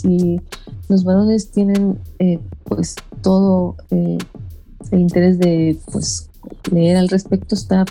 si 0.00 0.40
los 0.88 1.04
varones 1.04 1.50
tienen 1.50 1.98
pues 2.64 2.96
todo 3.22 3.76
el 3.90 4.18
interés 4.92 5.38
de 5.38 5.78
pues 5.92 6.30
leer 6.70 6.96
al 6.96 7.08
respecto 7.08 7.54
está 7.54 7.84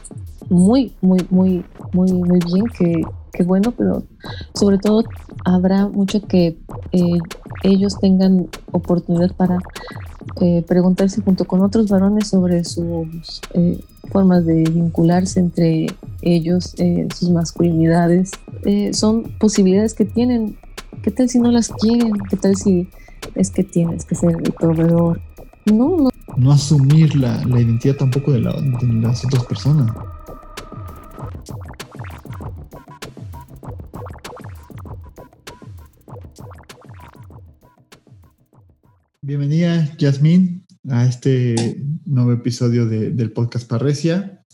muy, 0.49 0.93
muy, 1.01 1.25
muy, 1.29 1.63
muy, 1.93 2.11
muy 2.11 2.39
bien, 2.39 2.65
que, 3.31 3.43
bueno, 3.43 3.71
pero 3.71 4.03
sobre 4.53 4.77
todo 4.77 5.03
habrá 5.45 5.87
mucho 5.87 6.21
que 6.21 6.57
eh, 6.91 7.17
ellos 7.63 7.97
tengan 7.99 8.47
oportunidad 8.71 9.33
para 9.35 9.59
eh, 10.41 10.63
preguntarse 10.67 11.21
junto 11.21 11.45
con 11.45 11.61
otros 11.61 11.87
varones 11.87 12.27
sobre 12.27 12.63
sus 12.65 13.41
eh, 13.53 13.79
formas 14.11 14.45
de 14.45 14.63
vincularse 14.63 15.39
entre 15.39 15.87
ellos, 16.21 16.75
sus 17.15 17.29
masculinidades. 17.29 18.31
son 18.91 19.31
posibilidades 19.39 19.93
que 19.93 20.05
tienen. 20.05 20.57
¿Qué 21.01 21.11
tal 21.11 21.29
si 21.29 21.39
no 21.39 21.49
las 21.49 21.69
quieren? 21.69 22.11
¿Qué 22.29 22.35
tal 22.35 22.57
si 22.57 22.89
es 23.35 23.51
que 23.51 23.63
tienes 23.63 24.03
que 24.03 24.15
ser 24.15 24.31
el 24.31 24.51
proveedor? 24.51 25.21
No, 25.65 25.97
no. 25.97 26.09
No 26.35 26.51
asumir 26.51 27.15
la, 27.15 27.43
la 27.45 27.61
identidad 27.61 27.95
tampoco 27.95 28.33
de, 28.33 28.41
la, 28.41 28.51
de 28.51 28.87
las 29.01 29.23
otras 29.23 29.45
personas. 29.45 29.91
Bienvenida, 39.21 39.95
Yasmín, 39.97 40.65
a 40.89 41.05
este 41.05 41.81
nuevo 42.05 42.33
episodio 42.33 42.85
del 42.87 43.31
podcast 43.31 43.69
Parresia. 43.69 44.45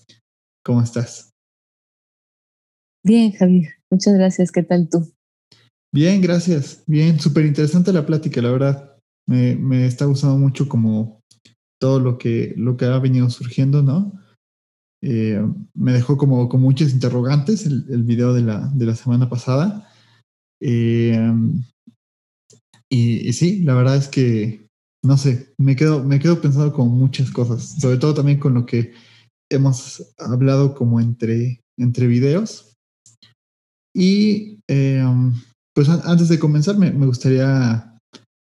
¿Cómo 0.63 0.81
estás? 0.81 1.33
Bien, 3.03 3.31
Javier. 3.31 3.73
Muchas 3.89 4.13
gracias. 4.13 4.51
¿Qué 4.51 4.61
tal 4.61 4.89
tú? 4.89 5.14
Bien, 5.95 6.19
gracias. 6.19 6.83
Bien, 6.87 7.21
súper 7.21 7.45
interesante 7.45 7.93
la 7.93 8.05
plática, 8.05 8.41
la 8.41 8.51
verdad. 8.51 8.97
Me, 9.29 9.85
está 9.85 10.03
gustando 10.03 10.37
mucho 10.37 10.67
como 10.67 11.21
todo 11.79 12.01
lo 12.01 12.17
que, 12.17 12.53
lo 12.57 12.75
que 12.75 12.83
ha 12.83 12.99
venido 12.99 13.29
surgiendo, 13.29 13.81
¿no? 13.81 14.21
Eh, 15.01 15.41
me 15.73 15.93
dejó 15.93 16.17
como 16.17 16.49
con 16.49 16.59
muchos 16.59 16.91
interrogantes 16.91 17.65
el, 17.65 17.85
el 17.89 18.03
video 18.03 18.33
de 18.33 18.41
la, 18.41 18.67
de 18.75 18.85
la 18.87 18.93
semana 18.93 19.29
pasada. 19.29 19.89
Eh, 20.61 21.31
y, 22.91 23.31
sí, 23.31 23.63
la 23.63 23.75
verdad 23.75 23.95
es 23.95 24.09
que 24.09 24.67
no 25.01 25.17
sé, 25.17 25.53
me 25.57 25.77
quedo, 25.77 26.03
me 26.03 26.19
quedo 26.19 26.41
pensando 26.41 26.73
con 26.73 26.89
muchas 26.89 27.31
cosas, 27.31 27.79
sobre 27.79 27.99
todo 27.99 28.15
también 28.15 28.39
con 28.39 28.53
lo 28.53 28.65
que 28.65 28.91
hemos 29.49 30.13
hablado 30.17 30.75
como 30.75 30.99
entre, 30.99 31.61
entre 31.77 32.07
videos. 32.07 32.73
Y 33.95 34.59
em, 34.67 35.31
pues 35.75 35.89
antes 35.89 36.29
de 36.29 36.39
comenzar, 36.39 36.77
me, 36.77 36.89
gustaría 37.05 37.99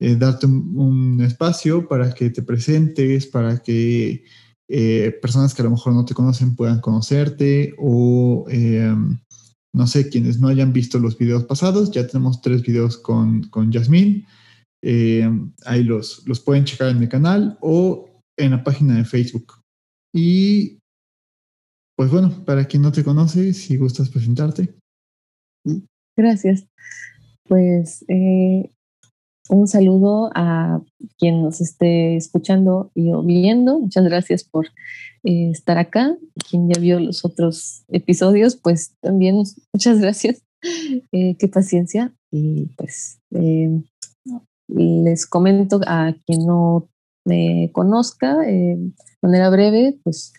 eh, 0.01 0.15
darte 0.15 0.47
un, 0.47 1.21
espacio 1.21 1.89
para 1.89 2.15
que 2.15 2.31
te 2.31 2.43
presentes, 2.43 3.27
para 3.27 3.59
que 3.59 4.25
eh, 4.71 5.19
personas 5.21 5.53
que 5.53 5.63
a 5.63 5.65
lo 5.65 5.73
mejor 5.73 5.95
no 5.95 6.05
te 6.05 6.15
conocen 6.15 6.55
puedan 6.55 6.81
conocerte 6.81 7.75
o 7.77 8.47
em, 8.49 9.19
no 9.75 9.87
sé, 9.89 10.09
quienes 10.09 10.39
no 10.39 10.47
hayan 10.47 10.73
visto 10.73 11.01
los 11.01 11.19
videos 11.19 11.43
pasados, 11.45 11.91
ya 11.91 12.07
tenemos 12.07 12.41
tres 12.41 12.63
videos 12.63 12.97
con, 12.97 13.43
con 13.49 13.73
Yasmín. 13.73 14.25
Eh, 14.81 15.29
ahí 15.67 15.83
los, 15.83 16.23
los 16.25 16.39
pueden 16.39 16.65
checar 16.65 16.89
en 16.91 17.01
mi 17.01 17.09
canal 17.09 17.59
o 17.61 18.23
en 18.39 18.53
la 18.53 18.63
página 18.63 18.95
de 18.95 19.05
Facebook. 19.05 19.55
Y 20.15 20.79
pues 21.97 22.13
bueno, 22.13 22.45
para 22.45 22.67
quien 22.67 22.83
no 22.83 22.93
te 22.93 23.03
conoce, 23.03 23.53
si 23.55 23.77
gustas 23.77 24.09
presentarte. 24.09 24.78
Gracias. 26.19 26.67
Pues 27.47 28.05
eh, 28.09 28.71
un 29.51 29.69
saludo 29.69 30.31
a 30.35 30.83
quien 31.17 31.43
nos 31.43 31.61
esté 31.61 32.17
escuchando 32.17 32.91
y 32.97 33.13
viendo. 33.25 33.79
Muchas 33.79 34.03
gracias 34.03 34.43
por 34.43 34.67
eh, 35.23 35.51
estar 35.53 35.79
acá. 35.79 36.17
Quien 36.51 36.69
ya 36.69 36.81
vio 36.81 36.99
los 36.99 37.25
otros 37.25 37.85
episodios, 37.87 38.57
pues 38.57 38.97
también 39.01 39.37
muchas 39.73 40.01
gracias. 40.01 40.43
qué 41.13 41.51
paciencia. 41.53 42.13
Y 42.33 42.67
pues 42.77 43.21
les 44.67 45.27
comento 45.27 45.81
a 45.87 46.15
quien 46.27 46.47
no 46.47 46.89
me 47.25 47.71
conozca 47.73 48.45
eh, 48.45 48.77
de 48.77 48.93
manera 49.23 49.51
breve, 49.51 50.01
pues 50.03 50.33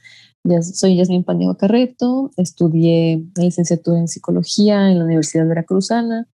soy 0.61 0.97
Yasmin 0.97 1.23
Paneo 1.23 1.57
Carreto, 1.57 2.31
estudié 2.37 3.23
la 3.35 3.43
licenciatura 3.43 3.99
en 3.99 4.07
psicología 4.07 4.91
en 4.91 4.99
la 4.99 5.05
Universidad 5.05 5.47
Veracruzana, 5.47 6.27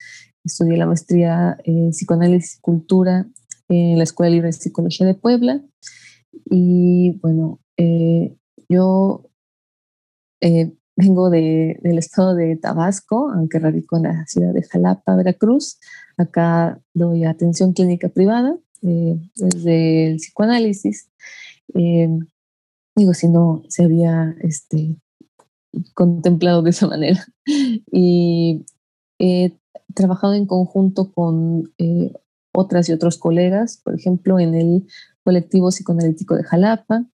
estudié 0.44 0.76
la 0.76 0.86
maestría 0.86 1.56
en 1.64 1.90
psicoanálisis 1.90 2.58
y 2.58 2.60
cultura 2.60 3.26
en 3.68 3.98
la 3.98 4.04
Escuela 4.04 4.30
Libre 4.30 4.48
de 4.48 4.52
Psicología 4.52 5.06
de 5.06 5.14
Puebla 5.14 5.62
y 6.44 7.18
bueno, 7.20 7.60
eh, 7.76 8.36
yo 8.68 9.30
eh, 10.40 10.72
vengo 10.96 11.30
de, 11.30 11.78
del 11.82 11.98
estado 11.98 12.34
de 12.34 12.56
Tabasco, 12.56 13.30
aunque 13.30 13.58
radico 13.58 13.96
en 13.96 14.04
la 14.04 14.26
ciudad 14.26 14.52
de 14.52 14.62
Jalapa, 14.62 15.16
Veracruz. 15.16 15.78
Acá 16.16 16.80
doy 16.92 17.24
atención 17.24 17.72
clínica 17.72 18.08
privada 18.08 18.56
eh, 18.82 19.16
desde 19.36 20.06
el 20.06 20.16
psicoanálisis. 20.16 21.10
Eh, 22.96 23.00
digo, 23.00 23.14
si 23.14 23.28
no 23.28 23.62
se 23.68 23.84
había 23.84 24.34
este, 24.40 24.96
contemplado 25.94 26.62
de 26.62 26.70
esa 26.70 26.86
manera. 26.86 27.24
Y 27.92 28.64
he 29.18 29.52
trabajado 29.94 30.34
en 30.34 30.46
conjunto 30.46 31.12
con 31.12 31.72
eh, 31.78 32.12
otras 32.54 32.88
y 32.88 32.92
otros 32.92 33.18
colegas, 33.18 33.80
por 33.84 33.94
ejemplo, 33.94 34.38
en 34.38 34.54
el 34.54 34.86
colectivo 35.24 35.68
psicoanalítico 35.68 36.36
de 36.36 36.44
Jalapa, 36.44 37.04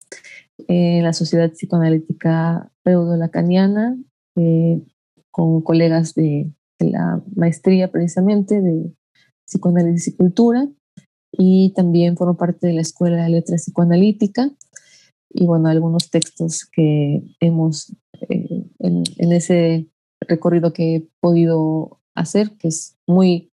en 0.69 1.03
la 1.03 1.13
Sociedad 1.13 1.51
Psicoanalítica 1.51 2.71
Pseudo-Lacaniana, 2.85 3.97
eh, 4.37 4.83
con 5.31 5.63
colegas 5.63 6.15
de, 6.15 6.53
la 6.79 7.23
maestría 7.37 7.93
precisamente 7.93 8.63
de 8.63 8.95
psicoanálisis 9.47 10.09
y 10.09 10.17
cultura, 10.17 10.67
y 11.33 11.75
también 11.77 12.17
formo 12.17 12.39
parte 12.39 12.69
de 12.69 12.73
la 12.73 12.81
Escuela 12.81 13.23
de 13.23 13.29
Letras 13.29 13.65
Psicoanalítica, 13.65 14.51
y 15.33 15.47
bueno, 15.47 15.69
algunos 15.69 16.11
textos 16.11 16.65
que 16.65 17.23
hemos 17.41 17.95
eh, 18.29 18.65
en, 18.81 19.33
ese 19.33 19.89
recorrido 20.21 20.73
que 20.73 20.97
he 20.97 21.09
podido 21.21 22.01
hacer, 22.15 22.51
que 22.59 22.69
es 22.69 22.97
muy, 23.07 23.53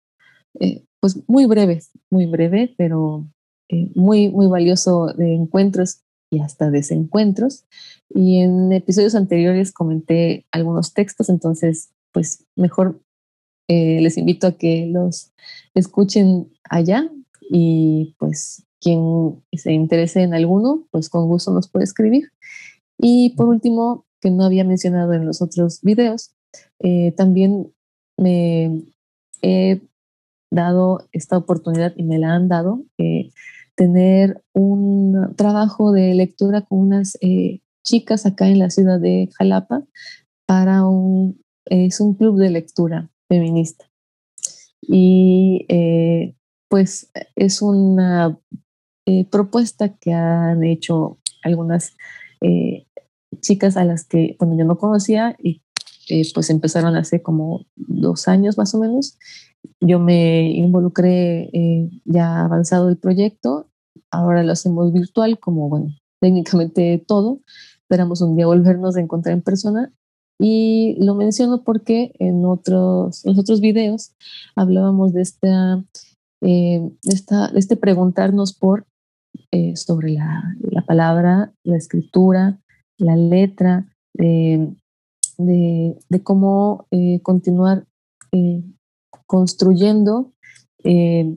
eh, 0.61 0.85
pues 1.01 1.23
muy 1.29 1.47
breve, 1.47 1.83
muy 2.11 2.27
breve, 2.27 2.75
pero 2.77 3.27
muy, 3.95 4.31
muy 4.31 4.47
valioso 4.47 5.07
de 5.07 5.35
encuentros 5.35 6.03
y 6.31 6.41
hasta 6.41 6.71
desencuentros. 6.71 7.65
Y 8.09 8.39
en 8.39 8.73
episodios 8.73 9.15
anteriores 9.15 9.73
comenté 9.73 10.47
algunos 10.53 10.95
textos, 10.95 11.29
entonces 11.29 11.91
pues 12.13 12.47
mejor 12.57 13.01
eh, 13.69 14.01
les 14.01 14.17
invito 14.17 14.47
a 14.47 14.57
que 14.57 14.87
los 14.87 15.33
escuchen 15.75 16.53
allá 16.65 17.11
y 17.51 18.15
pues 18.19 18.66
quien 18.87 19.43
se 19.53 19.73
interese 19.73 20.23
en 20.23 20.33
alguno, 20.33 20.87
pues 20.93 21.09
con 21.09 21.27
gusto 21.27 21.51
nos 21.51 21.69
puede 21.69 21.83
escribir. 21.83 22.31
Y 22.97 23.31
por 23.31 23.49
último, 23.49 24.07
que 24.21 24.31
no 24.31 24.45
había 24.45 24.63
mencionado 24.63 25.13
en 25.13 25.27
los 25.27 25.43
otros 25.43 25.81
videos, 25.83 26.37
eh, 26.79 27.11
también 27.17 27.73
me 28.17 28.85
he 29.43 29.81
dado 30.53 31.09
esta 31.11 31.37
oportunidad 31.37 31.95
y 31.97 32.05
me 32.05 32.21
la 32.21 32.35
han 32.35 32.47
dado 32.47 32.85
eh, 32.97 33.33
tener 33.75 34.45
un 34.55 35.35
trabajo 35.35 35.91
de 35.91 36.15
lectura 36.15 36.61
con 36.61 36.79
unas 36.79 37.19
eh, 37.21 37.63
chicas 37.85 38.25
acá 38.25 38.47
en 38.47 38.61
la 38.61 38.71
ciudad 38.71 39.01
de 39.01 39.31
Jalapa 39.37 39.83
para 40.47 40.87
un, 40.87 41.43
es 41.65 42.01
un 42.01 42.15
club 42.15 42.39
de 42.39 42.51
lectura 42.51 43.11
feminista. 43.29 43.91
Y 44.81 45.67
pues 46.69 47.11
es 47.35 47.63
una 47.63 48.39
eh, 49.07 49.25
propuesta 49.31 49.97
que 49.97 50.13
han 50.13 50.65
hecho 50.65 51.19
algunas 51.43 51.97
chicas 53.41 53.77
a 53.77 53.85
las 53.85 54.05
que, 54.05 54.37
bueno, 54.39 54.57
yo 54.57 54.65
no 54.65 54.79
conocía 54.79 55.35
y 55.39 55.63
pues 56.35 56.51
empezaron 56.51 56.95
hace 56.97 57.21
como 57.23 57.67
dos 57.75 58.29
años 58.29 58.57
más 58.57 58.75
o 58.75 58.79
menos 58.79 59.19
yo 59.81 59.99
me 59.99 60.51
involucré 60.53 61.51
eh, 61.53 61.91
ya 62.05 62.45
avanzado 62.45 62.89
el 62.89 62.97
proyecto, 62.97 63.69
ahora 64.11 64.43
lo 64.43 64.53
hacemos 64.53 64.93
virtual, 64.93 65.39
como 65.39 65.69
bueno, 65.69 65.95
técnicamente 66.21 67.03
todo. 67.07 67.41
Esperamos 67.83 68.21
un 68.21 68.37
día 68.37 68.47
volvernos 68.47 68.97
a 68.97 69.01
encontrar 69.01 69.35
en 69.35 69.43
persona. 69.43 69.93
Y 70.39 70.97
lo 71.03 71.15
menciono 71.15 71.65
porque 71.65 72.13
en 72.19 72.45
otros, 72.45 73.25
en 73.25 73.39
otros 73.39 73.61
videos 73.61 74.13
hablábamos 74.55 75.15
de 75.15 75.23
esta, 75.23 75.83
eh, 76.43 76.91
esta, 77.05 77.47
este 77.55 77.77
preguntarnos 77.77 78.53
por 78.53 78.87
eh, 79.50 79.77
sobre 79.77 80.12
la, 80.12 80.54
la, 80.60 80.83
palabra, 80.83 81.53
la 81.65 81.77
escritura, 81.77 82.60
la 82.98 83.16
letra, 83.16 83.86
de, 84.15 84.74
de, 85.38 86.22
cómo 86.22 86.86
continuar 87.22 87.86
construyendo 89.27 90.33
eh, 90.84 91.36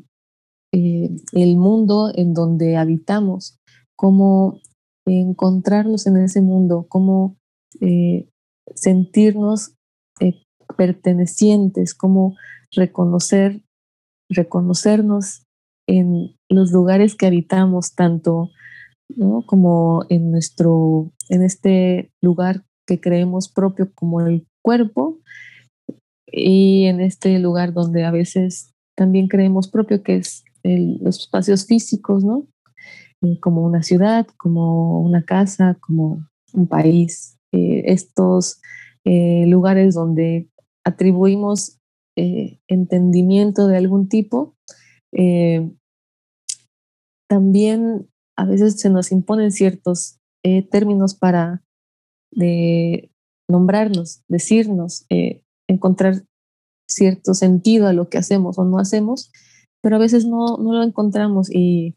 eh, 0.71 1.09
el 1.33 1.57
mundo 1.57 2.11
en 2.13 2.33
donde 2.33 2.77
habitamos, 2.77 3.57
cómo 3.95 4.59
encontrarnos 5.05 6.05
en 6.05 6.17
ese 6.17 6.41
mundo, 6.41 6.85
cómo 6.87 7.37
eh, 7.81 8.29
sentirnos 8.75 9.73
eh, 10.19 10.43
pertenecientes, 10.77 11.95
cómo 11.95 12.35
reconocer, 12.71 13.63
reconocernos 14.29 15.47
en 15.89 16.35
los 16.49 16.71
lugares 16.71 17.15
que 17.15 17.27
habitamos, 17.27 17.95
tanto 17.95 18.51
como 19.47 20.05
en 20.09 20.31
nuestro, 20.31 21.11
en 21.29 21.43
este 21.43 22.11
lugar 22.21 22.63
que 22.87 23.01
creemos 23.01 23.49
propio 23.49 23.91
como 23.95 24.21
el 24.21 24.45
cuerpo, 24.63 25.19
y 26.31 26.85
en 26.85 27.01
este 27.01 27.39
lugar 27.39 27.73
donde 27.73 28.05
a 28.05 28.11
veces 28.11 28.73
también 28.95 29.27
creemos 29.27 29.67
propio, 29.67 30.03
que 30.03 30.17
es 30.17 30.43
los 30.63 31.19
espacios 31.19 31.65
físicos, 31.65 32.23
¿no? 32.23 32.45
Eh, 33.21 33.39
como 33.39 33.63
una 33.63 33.83
ciudad, 33.83 34.27
como 34.37 35.01
una 35.01 35.23
casa, 35.23 35.77
como 35.79 36.27
un 36.53 36.67
país. 36.67 37.37
Eh, 37.51 37.83
estos 37.85 38.61
eh, 39.05 39.45
lugares 39.47 39.95
donde 39.95 40.49
atribuimos 40.85 41.75
entendimiento 42.67 43.67
de 43.67 43.77
algún 43.77 44.09
tipo, 44.09 44.53
también 47.29 48.07
a 48.37 48.45
veces 48.45 48.79
se 48.79 48.89
nos 48.89 49.11
imponen 49.11 49.51
ciertos 49.51 50.17
términos 50.71 51.15
para 51.15 51.63
nombrarnos, 53.49 54.21
decirnos, 54.27 55.05
encontrar 55.67 56.23
cierto 56.89 57.33
sentido 57.33 57.87
a 57.87 57.93
lo 57.93 58.09
que 58.09 58.17
hacemos 58.17 58.57
o 58.57 58.65
no 58.65 58.79
hacemos, 58.79 59.31
pero 59.81 59.95
a 59.95 59.99
veces 59.99 60.25
no, 60.25 60.57
no 60.57 60.73
lo 60.73 60.83
encontramos 60.83 61.49
y, 61.53 61.95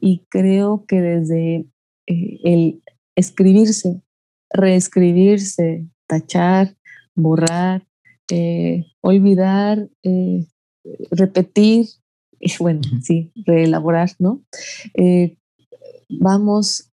y, 0.00 0.24
creo 0.30 0.84
que 0.86 1.00
desde 1.00 1.66
eh, 2.08 2.40
el 2.44 2.82
escribirse, 3.16 4.02
reescribirse, 4.50 5.86
tachar, 6.08 6.76
borrar, 7.14 7.86
eh, 8.30 8.86
olvidar, 9.02 9.88
eh, 10.02 10.46
repetir, 11.10 11.86
y 12.58 12.58
bueno, 12.58 12.82
sí, 13.02 13.32
reelaborar, 13.46 14.10
¿no? 14.18 14.42
vamos 16.10 16.90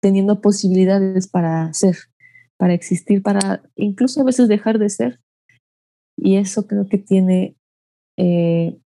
teniendo 0.00 0.40
posibilidades 0.40 1.26
para 1.26 1.72
ser, 1.72 1.96
para 2.58 2.74
existir, 2.74 3.22
para 3.22 3.62
incluso 3.76 4.20
a 4.20 4.24
veces 4.24 4.48
dejar 4.48 4.78
de 4.78 4.90
ser. 4.90 5.20
Y 6.16 6.36
eso 6.36 6.66
creo 6.66 6.86
que 6.88 6.98
tiene 6.98 7.56
eh, 8.18 8.78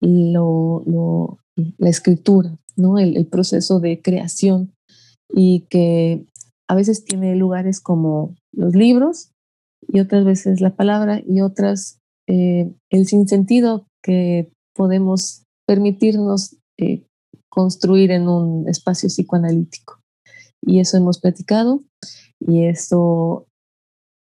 lo, 0.00 1.38
la 1.78 1.88
escritura, 1.88 2.56
¿no? 2.76 2.98
El, 2.98 3.26
proceso 3.26 3.78
de 3.78 4.02
creación 4.02 4.72
y 5.32 5.66
que 5.70 6.24
a 6.68 6.74
veces 6.74 7.04
tiene 7.04 7.36
lugares 7.36 7.80
como 7.80 8.34
los 8.52 8.74
libros 8.74 9.30
y 9.86 10.00
otras 10.00 10.24
veces 10.24 10.60
la 10.60 10.74
palabra 10.74 11.22
y 11.24 11.40
otras 11.42 11.99
eh, 12.32 12.72
el 12.90 13.06
sinsentido 13.08 13.88
que 14.04 14.52
podemos 14.76 15.42
permitirnos 15.66 16.56
eh, 16.78 17.02
construir 17.50 18.12
en 18.12 18.28
un 18.28 18.68
espacio 18.68 19.08
psicoanalítico. 19.08 19.98
Y 20.64 20.78
eso 20.78 20.96
hemos 20.96 21.18
platicado 21.18 21.80
y 22.38 22.66
eso 22.66 23.46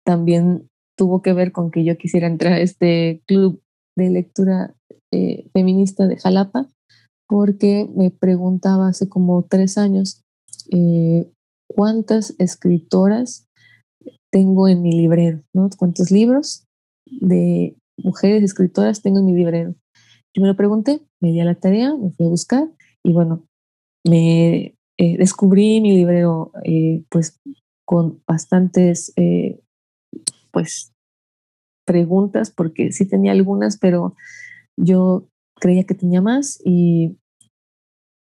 también 0.03 0.67
tuvo 0.97 1.21
que 1.21 1.33
ver 1.33 1.51
con 1.51 1.69
que 1.69 1.83
yo 1.83 1.95
quisiera 1.95 2.25
entrar 2.25 2.53
a 2.53 2.61
este 2.61 3.21
club 3.27 3.61
de 3.95 4.09
lectura 4.09 4.73
eh, 5.13 5.47
feminista 5.53 6.07
de 6.07 6.17
Jalapa, 6.17 6.67
porque 7.27 7.87
me 7.95 8.09
preguntaba 8.09 8.87
hace 8.87 9.07
como 9.07 9.43
tres 9.43 9.77
años 9.77 10.21
cuántas 11.67 12.33
escritoras 12.39 13.45
tengo 14.31 14.67
en 14.67 14.81
mi 14.81 14.93
librero. 14.93 15.43
¿Cuántos 15.77 16.09
libros 16.09 16.65
de 17.05 17.75
mujeres 17.97 18.43
escritoras 18.43 19.01
tengo 19.01 19.19
en 19.19 19.25
mi 19.25 19.33
librero? 19.33 19.75
Yo 20.35 20.41
me 20.41 20.47
lo 20.47 20.55
pregunté, 20.55 21.01
me 21.21 21.31
di 21.31 21.39
a 21.39 21.45
la 21.45 21.55
tarea, 21.55 21.95
me 21.95 22.11
fui 22.11 22.25
a 22.25 22.29
buscar 22.29 22.67
y 23.03 23.13
bueno, 23.13 23.45
me 24.05 24.75
eh, 24.97 25.17
descubrí 25.17 25.81
mi 25.81 25.95
librero 25.95 26.51
pues 27.09 27.39
con 27.85 28.21
bastantes 28.27 29.13
pues 30.51 30.93
preguntas, 31.85 32.51
porque 32.51 32.91
sí 32.91 33.07
tenía 33.07 33.31
algunas, 33.31 33.77
pero 33.77 34.15
yo 34.77 35.27
creía 35.59 35.83
que 35.85 35.95
tenía 35.95 36.21
más 36.21 36.61
y 36.63 37.17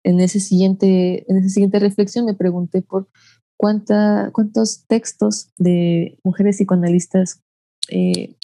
en, 0.04 0.20
ese 0.20 0.40
siguiente, 0.40 1.30
en 1.30 1.38
esa 1.38 1.50
siguiente 1.50 1.80
reflexión 1.80 2.26
me 2.26 2.34
pregunté 2.34 2.82
por 2.82 3.10
cuánta, 3.58 4.32
cuántos 4.34 4.86
textos 4.88 5.52
de 5.58 6.18
mujeres 6.24 6.58
psicoanalistas 6.58 7.42
eh, 7.90 8.36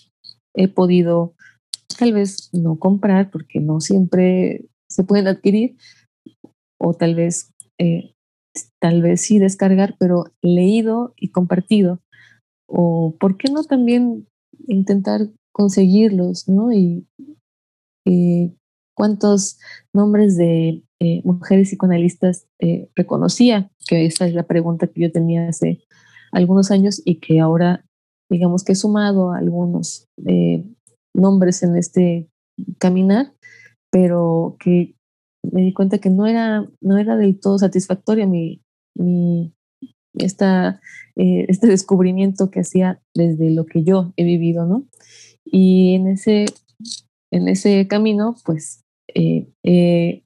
he 0.56 0.68
podido 0.68 1.34
tal 1.98 2.14
vez 2.14 2.50
no 2.54 2.78
comprar 2.78 3.32
porque 3.32 3.60
no 3.60 3.80
siempre 3.80 4.66
se 4.90 5.04
pueden 5.04 5.28
adquirir 5.28 5.78
o 6.80 6.94
tal 6.94 7.16
vez 7.16 7.54
eh, 7.80 8.14
tal 8.80 9.02
vez 9.02 9.22
sí 9.22 9.40
descargar 9.40 9.96
pero 10.00 10.26
leído 10.42 11.14
y 11.18 11.30
compartido 11.30 12.02
o 12.68 13.16
por 13.20 13.38
qué 13.38 13.52
no 13.52 13.64
también 13.64 14.28
intentar 14.68 15.30
conseguirlos, 15.52 16.48
¿no? 16.48 16.72
Y, 16.74 17.08
cuántos 18.98 19.60
nombres 19.94 20.38
de 20.38 20.82
eh, 21.02 21.22
mujeres 21.26 21.68
psicoanalistas 21.70 22.48
eh, 22.60 22.88
reconocía, 22.96 23.70
que 23.90 24.06
esa 24.06 24.26
es 24.26 24.34
la 24.34 24.44
pregunta 24.44 24.88
que 24.88 25.02
yo 25.02 25.12
tenía 25.12 25.50
hace 25.50 25.82
algunos 26.32 26.72
años 26.72 27.02
y 27.04 27.16
que 27.16 27.42
ahora, 27.42 27.84
digamos 28.30 28.64
que 28.64 28.74
he 28.74 28.76
sumado 28.76 29.32
algunos 29.32 30.08
eh, 30.26 30.64
nombres 31.14 31.64
en 31.64 31.76
este 31.76 32.30
caminar, 32.80 33.34
pero 33.92 34.58
que 34.60 34.96
me 35.44 35.62
di 35.62 35.74
cuenta 35.74 36.00
que 36.00 36.10
no 36.10 36.26
era, 36.26 36.68
no 36.82 36.98
era 36.98 37.18
del 37.18 37.40
todo 37.40 37.60
satisfactoria 37.60 38.26
mi, 38.26 38.62
mi, 38.98 39.54
esta, 40.18 40.82
eh, 41.16 41.46
este 41.50 41.68
descubrimiento 41.68 42.50
que 42.50 42.62
hacía 42.62 43.02
desde 43.14 43.52
lo 43.52 43.66
que 43.66 43.84
yo 43.84 44.14
he 44.18 44.24
vivido, 44.24 44.66
¿no? 44.66 44.88
Y 45.46 45.94
en 45.96 46.08
ese, 46.08 46.46
en 47.32 47.48
ese 47.48 47.88
camino, 47.88 48.36
pues, 48.46 48.82
eh, 49.14 49.48
he 49.64 50.24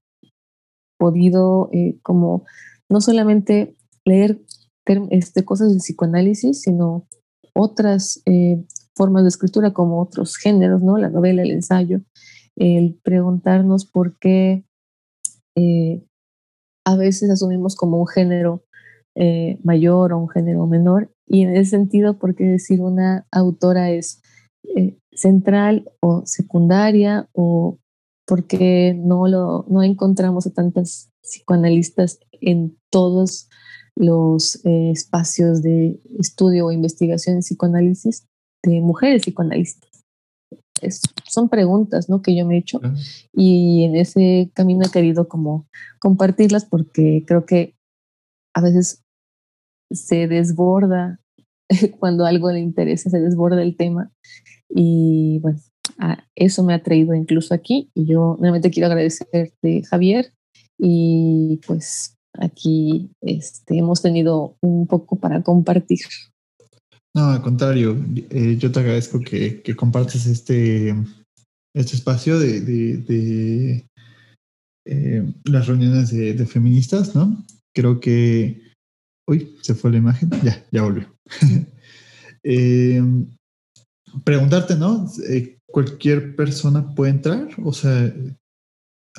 podido 0.98 1.70
como 2.02 2.46
no 2.90 3.00
solamente 3.00 3.76
leer 4.06 4.40
este, 5.12 5.46
cosas 5.46 5.72
de 5.72 5.80
psicoanálisis, 5.80 6.62
sino 6.62 7.08
otras 7.60 8.24
formas 8.96 9.24
de 9.24 9.30
escritura 9.30 9.74
como 9.74 10.02
otros 10.02 10.38
géneros, 10.38 10.82
¿no? 10.82 10.98
La 10.98 11.10
novela, 11.10 11.42
el 11.42 11.52
ensayo, 11.52 12.02
el 12.56 13.00
preguntarnos 13.04 13.86
por 13.86 14.18
qué 14.18 14.64
a 16.86 16.96
veces 16.96 17.30
asumimos 17.30 17.76
como 17.76 18.00
un 18.00 18.08
género 18.08 18.64
eh, 19.16 19.60
mayor 19.64 20.14
o 20.14 20.20
un 20.20 20.30
género 20.30 20.66
menor. 20.66 21.12
Y 21.28 21.44
en 21.44 21.56
ese 21.56 21.72
sentido, 21.72 22.18
¿por 22.18 22.36
qué 22.36 22.46
decir 22.46 22.82
una 22.82 23.28
autora 23.32 23.92
es 23.92 24.22
eh, 24.76 24.98
central 25.12 25.92
o 26.02 26.24
secundaria 26.26 27.30
o 27.34 27.78
porque 28.26 28.96
no, 28.98 29.28
lo, 29.28 29.66
no 29.68 29.84
encontramos 29.84 30.48
a 30.48 30.54
tantas 30.54 31.12
psicoanalistas 31.22 32.20
en 32.42 32.78
todos 32.92 33.50
los 34.00 34.66
eh, 34.66 34.92
espacios 34.92 35.62
de 35.62 36.00
estudio 36.18 36.66
o 36.66 36.72
investigación 36.72 37.36
en 37.36 37.42
psicoanálisis 37.42 38.26
de 38.64 38.82
mujeres 38.82 39.24
psicoanalistas? 39.24 39.90
son 41.28 41.50
preguntas 41.50 42.08
¿no? 42.08 42.22
que 42.22 42.34
yo 42.38 42.46
me 42.46 42.56
he 42.56 42.60
hecho 42.60 42.80
y 43.34 43.84
en 43.84 43.98
ese 43.98 44.50
camino 44.54 44.86
he 44.86 44.90
querido 44.90 45.28
como 45.28 45.68
compartirlas 46.00 46.64
porque 46.64 47.26
creo 47.28 47.46
que 47.46 47.76
a 48.56 48.62
veces 48.62 49.04
se 49.92 50.28
desborda 50.28 51.20
cuando 52.00 52.26
algo 52.26 52.52
le 52.52 52.60
interesa, 52.60 53.10
se 53.10 53.20
desborda 53.20 53.62
el 53.62 53.76
tema. 53.76 54.12
Y 54.70 55.40
bueno, 55.40 55.60
eso 56.36 56.64
me 56.64 56.74
ha 56.74 56.84
traído 56.84 57.14
incluso 57.14 57.54
aquí. 57.54 57.92
Y 57.94 58.06
yo 58.06 58.38
nuevamente 58.40 58.72
quiero 58.72 58.88
agradecerte, 58.88 59.84
Javier. 59.84 60.34
Y 60.78 61.60
pues 61.68 62.18
aquí 62.34 63.12
este, 63.22 63.78
hemos 63.78 64.02
tenido 64.02 64.56
un 64.62 64.88
poco 64.88 65.18
para 65.18 65.42
compartir. 65.42 66.00
No, 67.16 67.26
al 67.26 67.42
contrario, 67.42 67.98
eh, 68.30 68.56
yo 68.58 68.72
te 68.72 68.80
agradezco 68.80 69.20
que, 69.20 69.62
que, 69.62 69.76
compartes 69.76 70.26
este, 70.28 70.96
este 71.76 71.96
espacio 71.96 72.40
de, 72.40 72.62
de, 72.62 73.86
eh, 74.86 75.34
las 75.46 75.68
reuniones 75.68 76.12
de, 76.12 76.46
feministas, 76.46 77.16
¿no? 77.16 77.44
Creo 77.74 78.00
que 78.00 78.62
Uy, 79.28 79.56
se 79.62 79.76
fue 79.76 79.92
la 79.92 79.98
imagen. 79.98 80.30
Ya, 80.44 80.66
ya 80.72 80.84
volvió. 80.84 81.08
Eh, 82.42 83.04
preguntarte, 84.24 84.74
¿no? 84.78 85.06
Cualquier 85.68 86.38
persona 86.38 86.96
puede 86.96 87.12
entrar, 87.12 87.50
o 87.62 87.74
sea, 87.74 88.14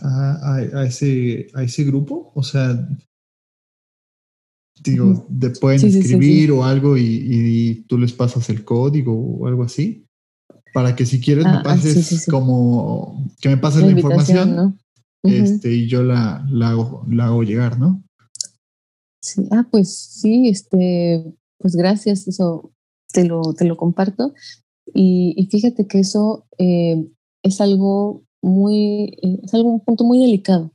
a, 0.02 0.84
ese, 0.86 1.48
a 1.54 1.62
ese 1.62 1.84
grupo, 1.84 2.32
o 2.34 2.42
sea, 2.42 2.88
digo, 4.82 5.26
te 5.38 5.50
pueden 5.50 5.86
escribir 5.86 6.52
o 6.52 6.64
algo 6.64 6.96
y, 6.96 7.84
tú 7.88 7.98
les 7.98 8.12
pasas 8.12 8.48
el 8.50 8.64
código 8.64 9.14
o 9.14 9.46
algo 9.46 9.64
así, 9.64 10.06
para 10.72 10.94
que 10.94 11.04
si 11.04 11.20
quieres 11.20 11.44
me 11.44 11.50
ah, 11.50 11.58
ah, 11.60 11.62
pases 11.64 12.26
como, 12.30 13.28
que 13.40 13.48
me 13.48 13.56
pases 13.56 13.82
la, 13.82 13.90
información 13.90 14.78
este, 15.22 15.72
y 15.72 15.88
yo 15.88 16.02
la, 16.02 16.46
la, 16.50 16.70
hago, 16.70 17.04
la 17.08 17.26
hago 17.26 17.42
llegar, 17.42 17.78
¿no? 17.78 18.02
Sí, 19.22 19.46
ah, 19.50 19.66
pues 19.70 19.94
sí, 19.94 20.48
este, 20.48 21.34
pues 21.58 21.76
gracias, 21.76 22.26
eso 22.26 22.72
te 23.12 23.24
lo, 23.24 23.52
te 23.54 23.64
lo 23.64 23.76
comparto. 23.76 24.32
Y, 24.92 25.48
fíjate 25.50 25.86
que 25.86 26.00
eso 26.00 26.46
eh, 26.58 27.06
es 27.42 27.60
algo 27.60 28.24
muy, 28.42 29.18
eh, 29.22 29.40
es 29.42 29.54
algo, 29.54 29.70
un 29.70 29.84
punto 29.84 30.04
muy 30.04 30.20
delicado, 30.20 30.72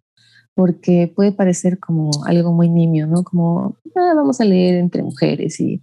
porque 0.56 1.12
puede 1.14 1.32
parecer 1.32 1.80
como 1.80 2.12
algo 2.26 2.54
muy 2.54 2.70
nimio, 2.70 3.08
¿no? 3.08 3.24
Como, 3.24 3.78
ah, 3.96 4.14
vamos 4.16 4.40
a 4.42 4.46
leer 4.46 4.76
entre 4.76 5.04
mujeres 5.04 5.60
y 5.60 5.82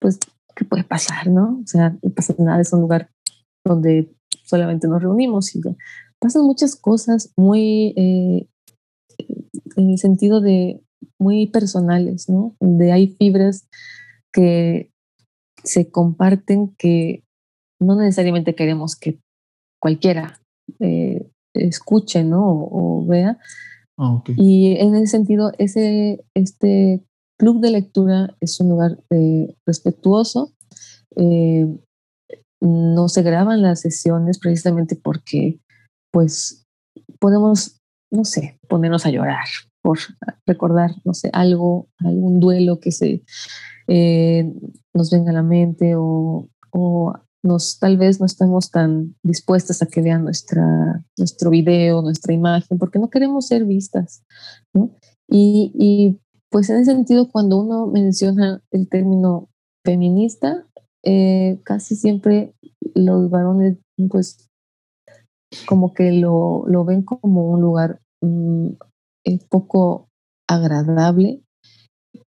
pues, 0.00 0.18
¿qué 0.56 0.64
puede 0.64 0.84
pasar, 0.84 1.28
no? 1.28 1.60
O 1.62 1.66
sea, 1.66 1.96
no 2.02 2.10
pasa 2.10 2.34
nada, 2.38 2.60
es 2.60 2.72
un 2.72 2.80
lugar 2.80 3.10
donde 3.64 4.14
solamente 4.44 4.88
nos 4.88 5.02
reunimos 5.02 5.54
y 5.54 5.60
pasan 6.20 6.42
muchas 6.42 6.76
cosas 6.76 7.32
muy, 7.36 7.94
eh, 7.96 8.48
en 9.76 9.90
el 9.90 9.98
sentido 9.98 10.40
de 10.40 10.80
muy 11.18 11.46
personales, 11.46 12.28
¿no? 12.28 12.56
Donde 12.60 12.92
hay 12.92 13.08
fibras 13.08 13.68
que 14.32 14.90
se 15.62 15.90
comparten 15.90 16.74
que 16.76 17.24
no 17.80 17.96
necesariamente 17.96 18.54
queremos 18.54 18.96
que 18.96 19.18
cualquiera 19.80 20.40
eh, 20.80 21.30
escuche 21.54 22.24
¿no? 22.24 22.44
o, 22.46 23.06
vea. 23.06 23.38
Ah, 23.96 24.22
y 24.26 24.76
en 24.78 24.94
ese 24.96 25.06
sentido, 25.06 25.52
ese, 25.58 26.24
este 26.34 27.04
club 27.38 27.60
de 27.60 27.70
lectura 27.70 28.34
es 28.40 28.58
un 28.60 28.70
lugar 28.70 28.98
eh, 29.10 29.54
respetuoso. 29.66 30.52
Eh, 31.16 31.66
no 32.60 33.08
se 33.08 33.22
graban 33.22 33.62
las 33.62 33.80
sesiones 33.80 34.38
precisamente 34.38 34.96
porque 34.96 35.60
pues 36.10 36.64
podemos, 37.20 37.80
no 38.10 38.24
sé, 38.24 38.58
ponernos 38.68 39.06
a 39.06 39.10
llorar 39.10 39.44
por 39.82 39.98
recordar, 40.46 40.92
no 41.04 41.12
sé, 41.12 41.28
algo, 41.32 41.88
algún 41.98 42.40
duelo 42.40 42.80
que 42.80 42.90
se 42.90 43.22
nos 44.94 45.10
venga 45.10 45.30
a 45.30 45.34
la 45.34 45.42
mente 45.42 45.94
o, 45.94 46.48
o 46.70 47.12
nos, 47.44 47.78
tal 47.78 47.98
vez 47.98 48.20
no 48.20 48.26
estamos 48.26 48.70
tan 48.70 49.14
dispuestas 49.22 49.82
a 49.82 49.86
que 49.86 50.00
vean 50.00 50.24
nuestra, 50.24 51.04
nuestro 51.18 51.50
video, 51.50 52.00
nuestra 52.02 52.32
imagen, 52.32 52.78
porque 52.78 52.98
no 52.98 53.10
queremos 53.10 53.46
ser 53.46 53.64
vistas. 53.64 54.24
Y, 55.28 56.18
pues 56.50 56.70
en 56.70 56.76
ese 56.76 56.92
sentido, 56.92 57.28
cuando 57.30 57.60
uno 57.60 57.86
menciona 57.86 58.62
el 58.70 58.88
término 58.88 59.48
feminista, 59.84 60.66
eh, 61.04 61.60
casi 61.64 61.96
siempre 61.96 62.54
los 62.94 63.28
varones, 63.28 63.76
pues, 64.08 64.48
como 65.66 65.92
que 65.92 66.12
lo, 66.12 66.64
lo 66.66 66.84
ven 66.84 67.02
como 67.02 67.50
un 67.50 67.60
lugar 67.60 68.00
mm, 68.22 68.70
poco 69.50 70.08
agradable, 70.48 71.42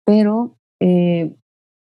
pero 0.06 0.58
eh, 0.80 1.36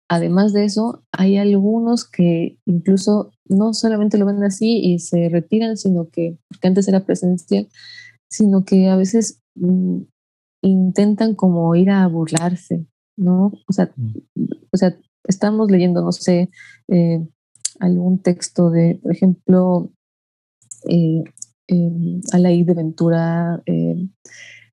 Además 0.09 0.53
de 0.53 0.65
eso, 0.65 1.03
hay 1.11 1.37
algunos 1.37 2.09
que 2.09 2.57
incluso 2.65 3.31
no 3.45 3.73
solamente 3.73 4.17
lo 4.17 4.25
ven 4.25 4.43
así 4.43 4.79
y 4.79 4.99
se 4.99 5.29
retiran, 5.29 5.75
sino 5.77 6.09
que, 6.09 6.37
porque 6.47 6.67
antes 6.67 6.87
era 6.87 7.05
presencial, 7.05 7.67
sino 8.29 8.63
que 8.63 8.87
a 8.87 8.95
veces 8.95 9.41
mm, 9.55 10.01
intentan 10.61 11.35
como 11.35 11.75
ir 11.75 11.89
a 11.89 12.07
burlarse, 12.07 12.85
¿no? 13.17 13.51
O 13.67 13.73
sea, 13.73 13.91
mm. 13.95 14.13
o 14.71 14.77
sea 14.77 14.97
estamos 15.27 15.69
leyendo, 15.69 16.01
no 16.01 16.11
sé, 16.11 16.49
eh, 16.87 17.27
algún 17.79 18.19
texto 18.21 18.69
de, 18.69 18.99
por 19.01 19.11
ejemplo, 19.11 19.91
eh, 20.89 21.23
eh, 21.67 22.21
Alaí 22.31 22.63
de 22.63 22.73
Ventura, 22.73 23.61
eh, 23.65 24.07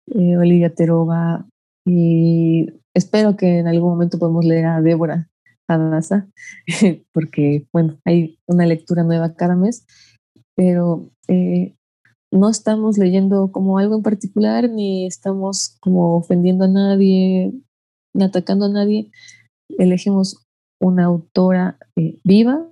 eh, 0.06 0.36
Olivia 0.36 0.74
Terova, 0.74 1.46
y 1.84 2.66
espero 2.94 3.36
que 3.36 3.58
en 3.58 3.66
algún 3.66 3.90
momento 3.90 4.18
podamos 4.18 4.44
leer 4.44 4.66
a 4.66 4.80
Débora 4.80 5.28
Adasa, 5.68 6.28
porque, 7.12 7.66
bueno, 7.72 7.98
hay 8.04 8.38
una 8.46 8.66
lectura 8.66 9.02
nueva 9.02 9.34
cada 9.34 9.56
mes, 9.56 9.86
pero 10.54 11.10
eh, 11.28 11.74
no 12.30 12.50
estamos 12.50 12.98
leyendo 12.98 13.50
como 13.52 13.78
algo 13.78 13.96
en 13.96 14.02
particular, 14.02 14.68
ni 14.68 15.06
estamos 15.06 15.76
como 15.80 16.16
ofendiendo 16.16 16.64
a 16.64 16.68
nadie, 16.68 17.52
ni 18.12 18.24
atacando 18.24 18.66
a 18.66 18.70
nadie. 18.70 19.10
Elegimos 19.78 20.46
una 20.80 21.04
autora 21.04 21.78
eh, 21.96 22.18
viva 22.24 22.66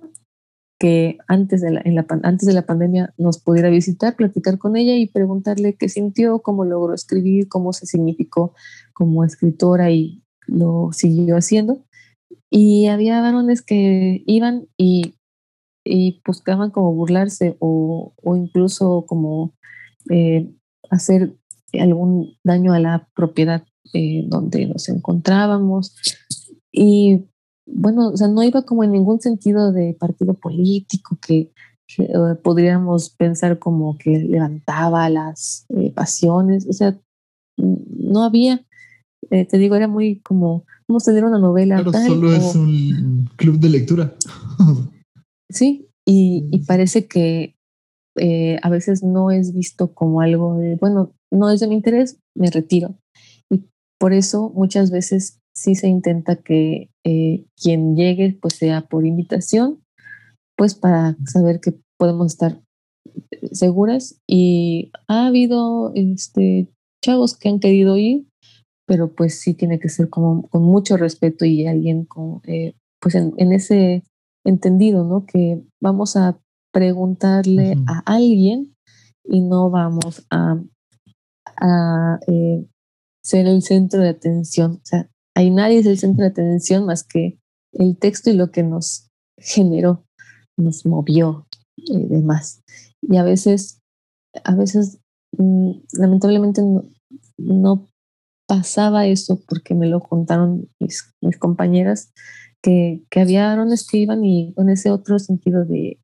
que 0.83 1.17
antes 1.29 1.61
de, 1.61 1.71
la, 1.71 1.81
en 1.85 1.95
la, 1.95 2.05
antes 2.23 2.45
de 2.45 2.53
la 2.53 2.65
pandemia 2.65 3.13
nos 3.17 3.41
pudiera 3.41 3.69
visitar, 3.69 4.17
platicar 4.17 4.57
con 4.57 4.75
ella 4.75 4.97
y 4.97 5.07
preguntarle 5.07 5.77
qué 5.77 5.87
sintió, 5.87 6.39
cómo 6.39 6.65
logró 6.65 6.93
escribir, 6.93 7.47
cómo 7.47 7.71
se 7.71 7.85
significó 7.85 8.53
como 8.91 9.23
escritora 9.23 9.91
y 9.91 10.25
lo 10.45 10.89
siguió 10.91 11.37
haciendo. 11.37 11.85
Y 12.49 12.87
había 12.87 13.21
varones 13.21 13.61
que 13.61 14.23
iban 14.25 14.67
y, 14.75 15.15
y 15.85 16.21
buscaban 16.27 16.69
como 16.69 16.93
burlarse 16.93 17.55
o, 17.59 18.13
o 18.21 18.35
incluso 18.35 19.05
como 19.07 19.53
eh, 20.09 20.51
hacer 20.89 21.33
algún 21.79 22.35
daño 22.43 22.73
a 22.73 22.81
la 22.81 23.07
propiedad 23.15 23.63
eh, 23.93 24.25
donde 24.27 24.65
nos 24.65 24.89
encontrábamos. 24.89 25.95
Y 26.73 27.29
bueno, 27.65 28.09
o 28.09 28.17
sea, 28.17 28.27
no 28.27 28.43
iba 28.43 28.63
como 28.63 28.83
en 28.83 28.91
ningún 28.91 29.21
sentido 29.21 29.71
de 29.71 29.95
partido 29.99 30.33
político 30.33 31.17
que, 31.25 31.51
eh, 31.97 32.35
podríamos 32.43 33.09
pensar 33.11 33.59
como 33.59 33.97
que 33.97 34.17
levantaba 34.17 35.09
las 35.09 35.65
pasiones, 35.93 36.67
o 36.67 36.73
sea, 36.73 36.99
no 37.57 38.23
había, 38.23 38.65
te 39.29 39.57
digo, 39.57 39.75
era 39.75 39.87
muy 39.87 40.19
como 40.21 40.65
vamos 40.87 41.07
a 41.07 41.11
tener 41.11 41.25
una 41.25 41.39
novela. 41.39 41.77
Pero 41.77 41.91
solo 41.91 42.33
es 42.33 42.55
un 42.55 43.29
club 43.35 43.59
de 43.59 43.69
lectura. 43.69 44.15
sí, 45.51 45.87
y, 46.05 46.59
parece 46.65 47.07
que 47.07 47.55
eh, 48.17 48.59
a 48.61 48.69
veces 48.69 49.03
no 49.03 49.31
es 49.31 49.53
visto 49.53 49.93
como 49.93 50.21
algo 50.21 50.57
de, 50.57 50.75
bueno, 50.75 51.11
no 51.31 51.49
es 51.49 51.59
de 51.59 51.67
mi 51.67 51.75
interés, 51.75 52.17
me 52.37 52.49
retiro. 52.49 52.95
Y 53.51 53.63
por 53.99 54.13
eso 54.13 54.51
muchas 54.55 54.91
veces 54.91 55.39
sí 55.55 55.75
se 55.75 55.87
intenta 55.87 56.35
que 56.37 56.89
eh, 57.03 57.45
quien 57.55 57.95
llegue 57.95 58.37
pues 58.41 58.55
sea 58.55 58.81
por 58.81 59.05
invitación, 59.05 59.83
pues 60.57 60.75
para 60.75 61.15
saber 61.25 61.59
que 61.59 61.73
podemos 61.97 62.33
estar 62.33 62.61
seguras. 63.51 64.19
Y 64.27 64.91
ha 65.07 65.27
habido 65.27 65.91
este, 65.95 66.67
chavos 67.03 67.37
que 67.37 67.49
han 67.49 67.59
querido 67.59 67.97
ir 67.97 68.25
pero 68.85 69.13
pues 69.13 69.39
sí 69.39 69.53
tiene 69.53 69.79
que 69.79 69.89
ser 69.89 70.09
como 70.09 70.47
con 70.49 70.63
mucho 70.63 70.97
respeto 70.97 71.45
y 71.45 71.65
alguien 71.67 72.05
con, 72.05 72.41
eh, 72.45 72.75
pues 72.99 73.15
en, 73.15 73.33
ese 73.51 74.03
entendido, 74.45 75.03
¿no? 75.03 75.25
Que 75.25 75.61
vamos 75.81 76.15
a 76.15 76.39
preguntarle 76.71 77.75
a 77.87 77.99
alguien 78.05 78.75
y 79.25 79.41
no 79.41 79.69
vamos 79.69 80.25
a, 80.29 80.61
a 81.57 82.19
eh, 82.27 82.65
ser 83.23 83.47
el 83.47 83.61
centro 83.61 84.01
de 84.01 84.09
atención. 84.09 84.73
O 84.73 84.85
sea, 84.85 85.09
hay 85.35 85.49
nadie 85.49 85.79
es 85.79 85.85
el 85.85 85.97
centro 85.97 86.23
de 86.23 86.31
atención 86.31 86.85
más 86.85 87.03
que 87.03 87.39
el 87.73 87.97
texto 87.97 88.29
y 88.29 88.33
lo 88.33 88.51
que 88.51 88.63
nos 88.63 89.09
generó, 89.37 90.05
nos 90.57 90.85
movió 90.85 91.47
y 91.75 91.95
eh, 91.95 92.07
demás. 92.07 92.61
Y 93.01 93.17
a 93.17 93.23
veces, 93.23 93.79
a 94.43 94.55
veces, 94.55 94.99
mm, 95.37 95.71
lamentablemente 95.93 96.61
no, 97.37 97.89
pasaba 98.47 99.07
eso 99.07 99.39
porque 99.47 99.73
me 99.73 99.87
lo 99.87 100.01
contaron 100.01 100.69
mis, 100.79 101.13
compañeras, 101.39 102.11
que, 102.61 103.01
que, 103.09 103.21
había 103.21 103.47
varones 103.47 103.87
que 103.87 104.05
y 104.23 104.53
con 104.53 104.69
ese 104.69 104.91
otro 104.91 105.17
sentido 105.17 105.65
de, 105.65 105.99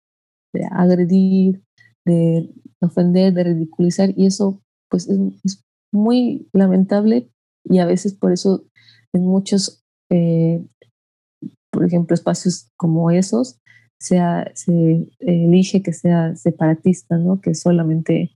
agredir, 0.71 1.62
de 2.05 2.50
ofender, 2.81 3.33
de 3.33 3.43
ridiculizar, 3.43 4.13
y 4.17 4.25
eso 4.25 4.62
pues 4.89 5.07
es, 5.07 5.63
muy 5.91 6.48
lamentable 6.53 7.29
y 7.63 7.79
a 7.79 7.86
veces 7.86 8.13
por 8.13 8.31
eso 8.31 8.65
en 9.13 9.24
muchos, 9.24 9.84
eh, 10.10 10.63
por 11.72 11.86
ejemplo, 11.86 12.13
espacios 12.13 12.70
como 12.78 13.12
esos, 13.12 13.60
se, 14.00 14.20
se 14.54 15.08
elige 15.20 15.82
que 15.82 15.94
sea 15.94 16.36
separatista, 16.36 17.18
¿no? 17.18 17.42
que 17.42 17.54
solamente 17.54 18.32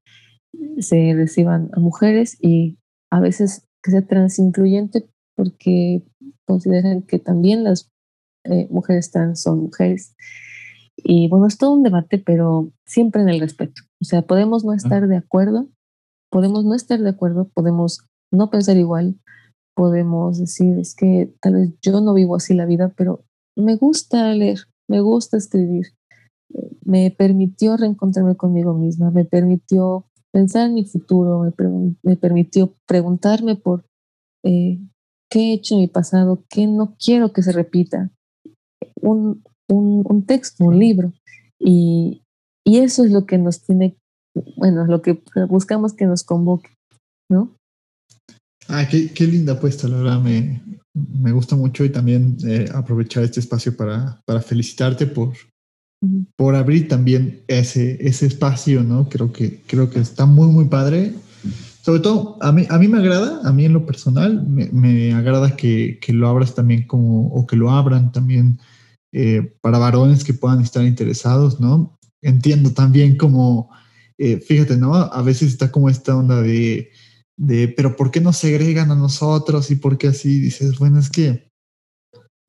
se 0.79 1.13
reciban 1.15 1.69
a 1.73 1.79
mujeres 1.79 2.37
y 2.41 2.77
a 3.11 3.19
veces 3.19 3.65
que 3.81 3.91
sea 3.91 4.05
transincluyente 4.05 5.07
porque 5.35 6.03
consideran 6.45 7.01
que 7.03 7.19
también 7.19 7.63
las 7.63 7.91
eh, 8.45 8.67
mujeres 8.69 9.11
trans 9.11 9.41
son 9.41 9.61
mujeres. 9.61 10.15
Y 10.97 11.27
bueno, 11.27 11.47
es 11.47 11.57
todo 11.57 11.73
un 11.73 11.83
debate, 11.83 12.19
pero 12.19 12.71
siempre 12.85 13.21
en 13.21 13.29
el 13.29 13.39
respeto. 13.39 13.81
O 14.01 14.05
sea, 14.05 14.21
podemos 14.21 14.63
no 14.63 14.73
estar 14.73 15.07
de 15.07 15.17
acuerdo, 15.17 15.69
podemos 16.29 16.65
no 16.65 16.75
estar 16.75 16.99
de 16.99 17.09
acuerdo, 17.09 17.49
podemos 17.53 18.05
no 18.31 18.49
pensar 18.49 18.77
igual, 18.77 19.15
podemos 19.75 20.39
decir, 20.39 20.77
es 20.79 20.95
que 20.95 21.33
tal 21.41 21.53
vez 21.53 21.69
yo 21.81 22.01
no 22.01 22.13
vivo 22.13 22.35
así 22.35 22.53
la 22.53 22.65
vida, 22.65 22.93
pero 22.95 23.25
me 23.55 23.75
gusta 23.75 24.33
leer, 24.33 24.59
me 24.87 25.01
gusta 25.01 25.37
escribir, 25.37 25.87
me 26.85 27.11
permitió 27.11 27.77
reencontrarme 27.77 28.35
conmigo 28.35 28.73
misma, 28.73 29.11
me 29.11 29.25
permitió 29.25 30.05
pensar 30.31 30.67
en 30.67 30.73
mi 30.73 30.85
futuro, 30.85 31.51
me, 32.03 32.15
permitió 32.17 32.75
preguntarme 32.87 33.55
por 33.55 33.85
eh, 34.43 34.79
qué 35.29 35.39
he 35.39 35.53
hecho 35.53 35.75
en 35.75 35.81
mi 35.81 35.87
pasado, 35.87 36.43
qué 36.49 36.67
no 36.67 36.95
quiero 36.97 37.31
que 37.31 37.43
se 37.43 37.51
repita. 37.51 38.11
Un, 39.01 39.43
un, 39.69 40.25
texto, 40.25 40.65
un 40.65 40.79
libro. 40.79 41.13
Y, 41.59 42.23
y, 42.65 42.79
eso 42.79 43.03
es 43.03 43.11
lo 43.11 43.25
que 43.25 43.37
nos 43.37 43.63
tiene, 43.63 43.97
bueno, 44.57 44.85
lo 44.85 45.01
que 45.01 45.21
buscamos 45.49 45.93
que 45.93 46.05
nos 46.05 46.23
convoque, 46.23 46.69
¿no? 47.29 47.55
Ah, 48.67 48.87
qué, 48.89 49.11
qué 49.11 49.27
linda 49.27 49.53
apuesta, 49.53 49.87
la 49.87 49.97
verdad 49.97 50.21
me, 50.21 50.61
me 50.93 51.31
gusta 51.31 51.55
mucho 51.55 51.83
y 51.83 51.89
también 51.89 52.37
eh, 52.45 52.65
aprovechar 52.73 53.23
este 53.23 53.39
espacio 53.39 53.75
para, 53.75 54.21
para 54.25 54.41
felicitarte 54.41 55.07
por, 55.07 55.33
por 56.35 56.55
abrir 56.55 56.87
también 56.87 57.41
ese, 57.47 57.97
ese 58.05 58.27
espacio, 58.27 58.83
¿no? 58.83 59.09
Creo 59.09 59.31
que, 59.31 59.61
creo 59.67 59.89
que 59.89 59.99
está 59.99 60.25
muy, 60.25 60.47
muy 60.47 60.65
padre. 60.65 61.13
Sobre 61.81 61.99
todo, 61.99 62.37
a 62.41 62.51
mí, 62.51 62.65
a 62.69 62.77
mí 62.77 62.87
me 62.87 62.99
agrada, 62.99 63.41
a 63.43 63.51
mí 63.51 63.65
en 63.65 63.73
lo 63.73 63.85
personal, 63.85 64.47
me, 64.47 64.69
me 64.71 65.13
agrada 65.13 65.55
que, 65.57 65.99
que, 65.99 66.13
lo 66.13 66.27
abras 66.29 66.55
también 66.55 66.87
como, 66.87 67.27
o 67.27 67.45
que 67.45 67.57
lo 67.57 67.71
abran 67.71 68.11
también 68.11 68.59
eh, 69.11 69.53
para 69.61 69.79
varones 69.79 70.23
que 70.23 70.33
puedan 70.33 70.61
estar 70.61 70.85
interesados, 70.85 71.59
¿no? 71.59 71.97
Entiendo 72.21 72.71
también 72.71 73.17
como, 73.17 73.69
eh, 74.17 74.37
fíjate, 74.37 74.77
¿no? 74.77 74.95
A 74.95 75.21
veces 75.23 75.49
está 75.49 75.71
como 75.71 75.89
esta 75.89 76.15
onda 76.15 76.41
de, 76.41 76.89
de, 77.43 77.67
pero 77.67 77.95
¿por 77.95 78.11
qué 78.11 78.21
nos 78.21 78.37
segregan 78.37 78.91
a 78.91 78.95
nosotros 78.95 79.69
y 79.71 79.75
por 79.75 79.97
qué 79.97 80.07
así? 80.07 80.39
Dices, 80.39 80.79
bueno, 80.79 80.99
es 80.99 81.09
que 81.09 81.49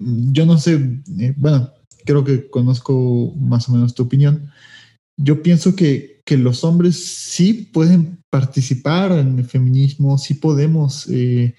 mm, 0.00 0.32
yo 0.32 0.46
no 0.46 0.58
sé, 0.58 1.02
eh, 1.18 1.34
bueno, 1.36 1.72
creo 2.04 2.24
que 2.24 2.48
conozco 2.48 3.34
más 3.38 3.68
o 3.68 3.72
menos 3.72 3.94
tu 3.94 4.04
opinión. 4.04 4.50
Yo 5.16 5.42
pienso 5.42 5.74
que, 5.74 6.20
que 6.24 6.36
los 6.36 6.64
hombres 6.64 7.04
sí 7.04 7.70
pueden 7.72 8.20
participar 8.30 9.12
en 9.12 9.38
el 9.38 9.44
feminismo, 9.44 10.18
sí 10.18 10.34
podemos, 10.34 11.08
eh, 11.10 11.54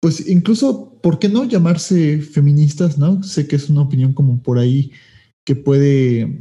pues 0.00 0.28
incluso, 0.28 0.98
¿por 1.02 1.18
qué 1.18 1.28
no 1.28 1.44
llamarse 1.44 2.20
feministas? 2.20 2.98
No 2.98 3.22
sé 3.22 3.46
que 3.46 3.56
es 3.56 3.70
una 3.70 3.82
opinión 3.82 4.12
como 4.12 4.42
por 4.42 4.58
ahí 4.58 4.92
que 5.46 5.56
puede, 5.56 6.40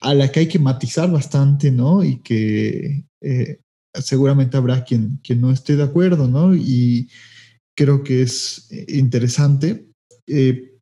a 0.00 0.14
la 0.14 0.30
que 0.30 0.40
hay 0.40 0.48
que 0.48 0.58
matizar 0.58 1.10
bastante, 1.10 1.70
¿no? 1.70 2.04
Y 2.04 2.18
que 2.18 3.04
eh, 3.20 3.60
seguramente 3.94 4.56
habrá 4.56 4.84
quien, 4.84 5.18
quien 5.22 5.40
no 5.40 5.50
esté 5.50 5.76
de 5.76 5.82
acuerdo, 5.82 6.28
¿no? 6.28 6.54
Y 6.54 7.10
creo 7.76 8.02
que 8.02 8.22
es 8.22 8.68
interesante. 8.88 9.88
Eh, 10.26 10.72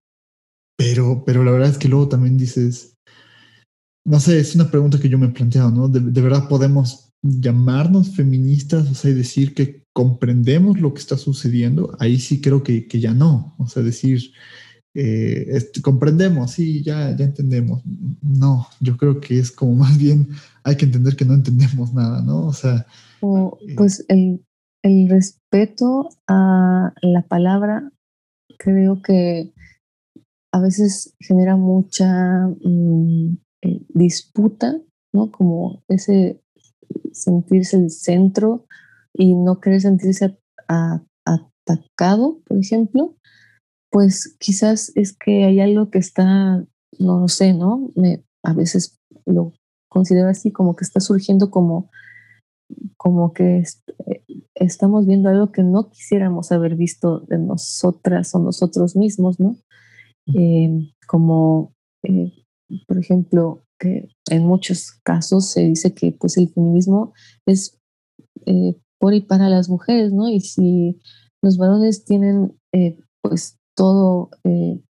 pero, 0.77 1.25
pero 1.27 1.45
la 1.45 1.53
verdad 1.53 1.71
es 1.71 1.79
que 1.79 1.89
luego 1.89 2.09
también 2.09 2.39
dices, 2.39 2.95
no 4.07 4.19
sé, 4.19 4.41
es 4.41 4.55
una 4.55 4.71
pregunta 4.71 4.99
que 4.99 5.09
yo 5.09 5.19
me 5.19 5.27
he 5.27 5.31
planteado, 5.31 5.71
¿no? 5.71 5.89
¿De, 5.89 6.21
verdad 6.23 6.49
podemos 6.49 7.11
llamarnos 7.23 8.15
feministas, 8.15 8.91
o 8.91 8.95
sea, 8.95 9.11
y 9.11 9.15
decir 9.15 9.55
que 9.55 9.85
comprendemos 9.93 10.81
lo 10.81 10.95
que 10.95 11.01
está 11.01 11.19
sucediendo? 11.19 11.95
Ahí 11.99 12.19
sí 12.19 12.41
creo 12.41 12.63
que, 12.63 12.87
que 12.89 12.99
ya 12.99 13.13
no, 13.13 13.55
o 13.59 13.67
sea, 13.67 13.83
decir, 13.83 14.33
eh, 14.95 15.71
comprendemos, 15.83 16.53
sí, 16.53 16.83
ya, 16.83 17.15
ya 17.15 17.27
entendemos. 17.27 17.83
No, 18.23 18.67
yo 18.81 18.97
creo 18.97 19.21
que 19.21 19.39
es 19.39 19.51
como 19.53 19.75
más 19.75 19.99
bien 19.99 20.31
hay 20.65 20.77
que 20.77 20.85
entender 20.85 21.17
que 21.17 21.25
no 21.25 21.35
entendemos 21.35 21.93
nada, 21.95 22.23
¿no? 22.23 22.47
O 22.47 22.53
sea... 22.53 22.87
Eh, 23.23 23.75
pues 23.77 24.05
el, 24.09 24.45
el 24.83 25.09
respeto 25.09 26.09
a 26.27 26.93
la 27.03 27.23
palabra 27.23 27.93
creo 28.59 29.03
que 29.03 29.53
a 30.53 30.61
veces 30.61 31.15
genera 31.21 31.57
mucha 31.57 32.47
mm, 32.63 33.37
eh, 33.63 33.87
disputa, 33.89 34.81
¿no? 35.13 35.31
Como 35.31 35.83
ese 35.89 36.41
sentirse 37.13 37.77
el 37.77 37.91
centro 37.91 38.67
y 39.15 39.35
no 39.35 39.61
querer 39.61 39.81
sentirse 39.81 40.39
atacado, 40.69 42.41
por 42.47 42.59
ejemplo, 42.59 43.17
pues 43.91 44.37
quizás 44.39 44.93
es 44.95 45.17
que 45.17 45.45
hay 45.45 45.61
algo 45.61 45.91
que 45.91 45.99
está, 45.99 46.65
no 46.99 47.21
lo 47.21 47.29
sé, 47.29 47.53
¿no? 47.53 47.91
Me, 47.97 48.25
a 48.45 48.55
veces 48.55 48.99
lo 49.27 49.53
considero 49.91 50.29
así, 50.31 50.51
como 50.51 50.77
que 50.77 50.85
está 50.85 51.01
surgiendo 51.01 51.51
como, 51.51 51.91
como 52.97 53.35
que 53.35 53.65
eh, 54.07 54.25
estamos 54.55 55.07
viendo 55.07 55.29
algo 55.29 55.53
que 55.53 55.63
no 55.63 55.91
quisiéramos 55.91 56.53
haber 56.53 56.77
visto 56.77 57.21
de 57.21 57.39
nosotras 57.39 58.35
o 58.35 58.39
nosotros 58.39 58.97
mismos, 58.97 59.39
¿no? 59.39 59.57
Eh, 60.35 60.93
como 61.07 61.73
eh, 62.05 62.33
por 62.87 62.99
ejemplo, 62.99 63.63
que 63.79 64.09
en 64.31 64.47
muchos 64.47 64.93
casos 65.03 65.51
se 65.51 65.63
dice 65.63 65.95
que 65.95 66.13
pues 66.13 66.37
el 66.37 66.49
feminismo 66.51 67.13
es 67.47 67.79
eh, 68.47 68.77
por 68.99 69.15
y 69.15 69.23
para 69.23 69.49
las 69.49 69.69
mujeres, 69.69 70.13
¿no? 70.13 70.29
Y 70.29 70.41
si 70.41 71.01
los 71.43 71.57
varones 71.57 72.05
tienen 72.05 72.57
pues 73.23 73.57
todo 73.75 74.31
el 74.45 74.83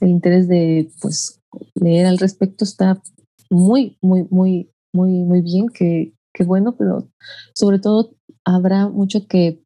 interés 0.00 0.46
de 0.46 0.90
pues 1.00 1.40
leer 1.74 2.06
al 2.06 2.18
respecto 2.18 2.64
está 2.64 3.02
muy, 3.50 3.98
muy, 4.00 4.26
muy, 4.30 4.70
muy, 4.92 5.10
muy 5.10 5.40
bien, 5.42 5.66
que, 5.68 6.14
que 6.32 6.44
bueno, 6.44 6.76
pero 6.76 7.08
sobre 7.54 7.78
todo 7.78 8.14
habrá 8.44 8.88
mucho 8.88 9.26
que 9.26 9.62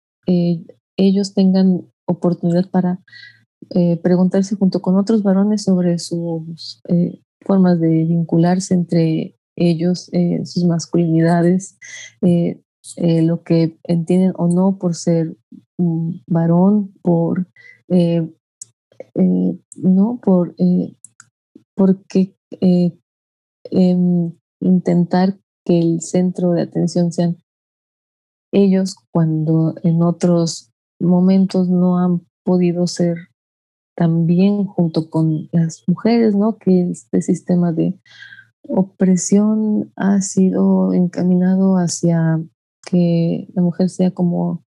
ellos 0.96 1.34
tengan 1.34 1.90
oportunidad 2.06 2.68
para 2.70 3.00
eh, 3.70 3.98
preguntarse 4.02 4.56
junto 4.56 4.82
con 4.82 4.96
otros 4.96 5.22
varones 5.22 5.62
sobre 5.62 5.98
sus 5.98 6.80
eh, 6.88 7.20
formas 7.42 7.78
de 7.80 7.88
vincularse 8.04 8.74
entre 8.74 9.36
ellos, 9.56 10.08
eh, 10.12 10.40
sus 10.44 10.64
masculinidades, 10.64 11.78
lo 12.98 13.42
que 13.42 13.78
entienden 13.84 14.32
o 14.36 14.48
no 14.48 14.78
por 14.78 14.94
ser 14.94 15.36
un 15.78 16.22
varón, 16.26 16.92
por 17.02 17.46
no 19.14 20.20
por 20.22 20.54
porque 21.74 22.34
em, 23.70 24.32
intentar 24.60 25.38
que 25.64 25.78
el 25.78 26.00
centro 26.00 26.52
de 26.52 26.62
atención 26.62 27.12
sean 27.12 27.36
ellos 28.52 28.96
cuando 29.12 29.74
en 29.82 30.02
otros 30.02 30.72
momentos 30.98 31.68
no 31.68 31.98
han 31.98 32.26
podido 32.44 32.86
ser 32.86 33.16
también 33.96 34.64
junto 34.64 35.10
con 35.10 35.48
las 35.52 35.84
mujeres, 35.86 36.34
¿no? 36.34 36.56
Que 36.56 36.90
este 36.90 37.22
sistema 37.22 37.72
de 37.72 37.98
opresión 38.62 39.92
ha 39.96 40.20
sido 40.20 40.92
encaminado 40.92 41.74
hacia 41.76 42.42
que 42.86 43.48
la 43.54 43.62
mujer 43.62 43.90
sea 43.90 44.10
como 44.10 44.64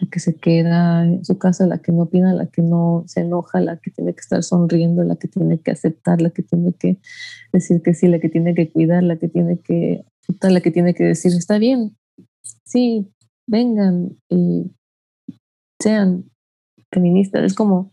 la 0.00 0.08
que 0.08 0.20
se 0.20 0.36
queda 0.36 1.04
en 1.04 1.24
su 1.24 1.38
casa, 1.38 1.66
la 1.66 1.78
que 1.78 1.92
no 1.92 2.04
opina, 2.04 2.32
la 2.32 2.46
que 2.46 2.62
no 2.62 3.04
se 3.06 3.20
enoja, 3.20 3.60
la 3.60 3.76
que 3.76 3.90
tiene 3.90 4.14
que 4.14 4.20
estar 4.20 4.42
sonriendo, 4.42 5.04
la 5.04 5.16
que 5.16 5.28
tiene 5.28 5.60
que 5.60 5.70
aceptar, 5.70 6.22
la 6.22 6.30
que 6.30 6.42
tiene 6.42 6.72
que 6.72 6.98
decir 7.52 7.82
que 7.82 7.94
sí, 7.94 8.08
la 8.08 8.18
que 8.18 8.28
tiene 8.28 8.54
que 8.54 8.70
cuidar, 8.70 9.02
la 9.02 9.16
que 9.16 9.28
tiene 9.28 9.58
que 9.58 10.04
la 10.42 10.60
que 10.60 10.70
tiene 10.70 10.94
que 10.94 11.04
decir 11.04 11.32
está 11.32 11.58
bien, 11.58 11.96
sí, 12.64 13.12
vengan 13.48 14.16
y 14.28 14.70
sean 15.82 16.30
feministas. 16.92 17.42
Es 17.42 17.54
como 17.54 17.90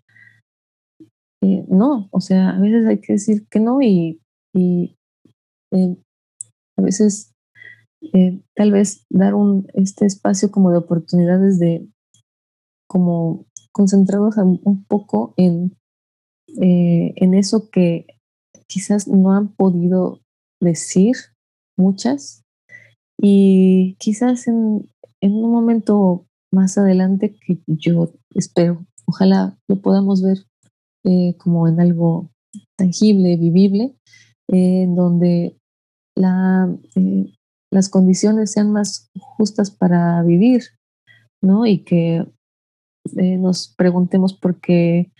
eh, 1.41 1.65
no, 1.67 2.09
o 2.11 2.21
sea, 2.21 2.51
a 2.51 2.59
veces 2.59 2.85
hay 2.85 2.99
que 2.99 3.13
decir 3.13 3.47
que 3.49 3.59
no 3.59 3.81
y, 3.81 4.21
y 4.53 4.97
eh, 5.71 5.95
a 6.77 6.81
veces 6.81 7.33
eh, 8.13 8.39
tal 8.55 8.71
vez 8.71 9.05
dar 9.09 9.33
un, 9.35 9.67
este 9.73 10.05
espacio 10.05 10.51
como 10.51 10.71
de 10.71 10.77
oportunidades 10.77 11.59
de 11.59 11.87
como 12.87 13.45
concentrarnos 13.71 14.37
un 14.37 14.83
poco 14.85 15.33
en, 15.37 15.75
en 16.47 17.33
eso 17.33 17.69
que 17.69 18.07
quizás 18.67 19.07
no 19.07 19.33
han 19.33 19.49
podido 19.49 20.19
decir 20.61 21.15
muchas 21.77 22.43
y 23.21 23.95
quizás 23.99 24.47
en, 24.47 24.89
en 25.21 25.33
un 25.33 25.51
momento 25.51 26.25
más 26.53 26.77
adelante 26.77 27.35
que 27.35 27.59
yo 27.67 28.13
espero, 28.33 28.85
ojalá 29.05 29.57
lo 29.67 29.81
podamos 29.81 30.21
ver 30.21 30.45
eh, 31.05 31.35
como 31.37 31.67
en 31.67 31.79
algo 31.79 32.29
tangible, 32.77 33.37
vivible, 33.37 33.95
eh, 34.51 34.83
en 34.83 34.95
donde 34.95 35.57
la, 36.15 36.73
eh, 36.95 37.33
las 37.71 37.89
condiciones 37.89 38.51
sean 38.51 38.71
más 38.71 39.09
justas 39.19 39.71
para 39.71 40.21
vivir, 40.23 40.63
¿no? 41.41 41.65
Y 41.65 41.83
que 41.83 42.25
nos 43.15 43.73
preguntemos 43.77 44.33
por 44.33 44.59
qué 44.59 45.11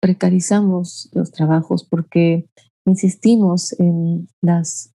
precarizamos 0.00 1.08
los 1.12 1.30
trabajos, 1.30 1.84
porque 1.84 2.48
insistimos 2.86 3.72
en 3.80 4.28
las, 4.42 4.94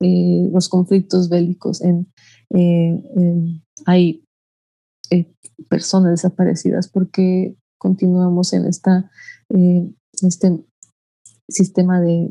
los 0.00 0.68
conflictos 0.68 1.28
bélicos, 1.28 1.80
en, 1.82 2.12
hay 3.86 4.22
personas 5.68 6.10
desaparecidas 6.12 6.88
porque 6.88 7.56
continuamos 7.78 8.52
en 8.52 8.66
esta 8.66 9.10
este 10.22 10.64
sistema 11.48 12.00
de, 12.00 12.28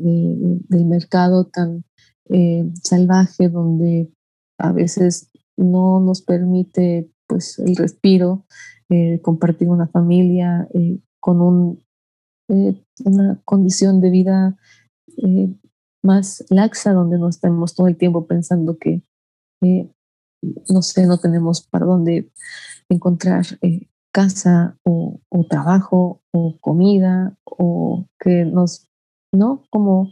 del 0.68 0.84
mercado 0.84 1.46
tan 1.46 1.84
salvaje 2.82 3.48
donde 3.48 4.12
a 4.58 4.72
veces 4.72 5.30
no 5.56 6.00
nos 6.00 6.22
permite 6.22 7.10
pues 7.30 7.60
el 7.60 7.76
respiro, 7.76 8.44
eh, 8.88 9.20
compartir 9.22 9.68
una 9.68 9.86
familia 9.86 10.66
eh, 10.74 10.98
con 11.20 11.40
un, 11.40 11.84
eh, 12.48 12.74
una 13.04 13.40
condición 13.44 14.00
de 14.00 14.10
vida 14.10 14.58
más 16.02 16.44
laxa, 16.50 16.92
donde 16.92 17.18
no 17.18 17.28
estamos 17.28 17.74
todo 17.74 17.86
el 17.86 17.96
tiempo 17.96 18.26
pensando 18.26 18.78
que, 18.78 19.02
no 19.60 20.82
sé, 20.82 21.06
no 21.06 21.18
tenemos 21.18 21.60
para 21.68 21.84
dónde 21.84 22.32
encontrar 22.88 23.44
casa 24.12 24.76
o, 24.84 25.20
o, 25.28 25.46
trabajo 25.46 26.22
o 26.32 26.56
comida 26.58 27.36
o 27.44 28.06
que 28.18 28.44
nos, 28.44 28.88
¿no? 29.32 29.62
Como 29.70 30.10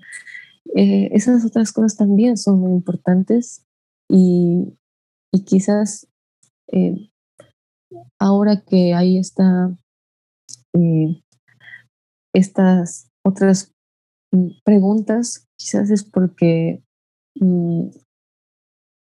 esas 0.75 1.45
otras 1.45 1.73
cosas 1.73 1.97
también 1.97 2.37
son 2.37 2.61
muy 2.61 2.73
importantes 2.73 3.65
y, 4.09 4.75
y 5.33 5.45
quizás 5.45 6.07
eh, 6.73 7.11
ahora 8.21 8.63
que 8.67 8.95
hay 8.95 9.19
esta, 9.19 9.77
eh, 10.75 11.23
estas 12.35 13.11
otras 13.25 13.73
preguntas, 14.65 15.47
quizás 15.59 15.91
es 15.91 16.05
porque 16.05 16.83
mm, 17.41 17.89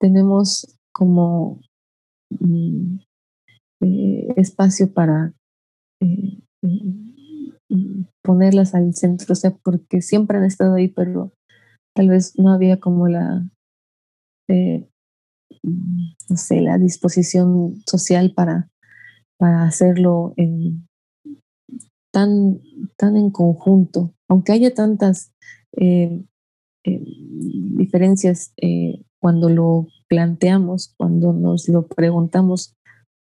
tenemos 0.01 0.77
como 0.93 1.61
mm, 2.31 2.99
eh, 3.83 4.29
espacio 4.37 4.93
para 4.93 5.33
mm, 6.01 6.43
ponerlas 8.25 8.75
al 8.75 8.95
centro, 8.95 9.33
o 9.33 9.37
sea, 9.37 9.57
porque 9.63 10.03
siempre 10.03 10.39
han 10.39 10.45
estado 10.45 10.75
ahí, 10.75 10.89
pero 10.89 11.33
tal 11.95 12.09
vez 12.09 12.39
no 12.39 12.53
había 12.53 12.81
como 12.81 13.09
la 13.09 13.49
no 15.63 16.37
sé, 16.37 16.61
la 16.61 16.79
disposición 16.79 17.83
social 17.87 18.33
para, 18.35 18.71
para 19.39 19.65
hacerlo 19.65 20.35
en, 20.37 20.87
tan, 22.13 22.61
tan 22.97 23.17
en 23.17 23.31
conjunto, 23.31 24.15
aunque 24.29 24.53
haya 24.53 24.73
tantas 24.73 25.33
eh, 25.77 26.23
eh, 26.85 27.03
diferencias 27.77 28.53
eh, 28.59 29.03
cuando 29.21 29.49
lo 29.49 29.89
planteamos, 30.09 30.95
cuando 30.97 31.33
nos 31.33 31.69
lo 31.69 31.87
preguntamos, 31.87 32.75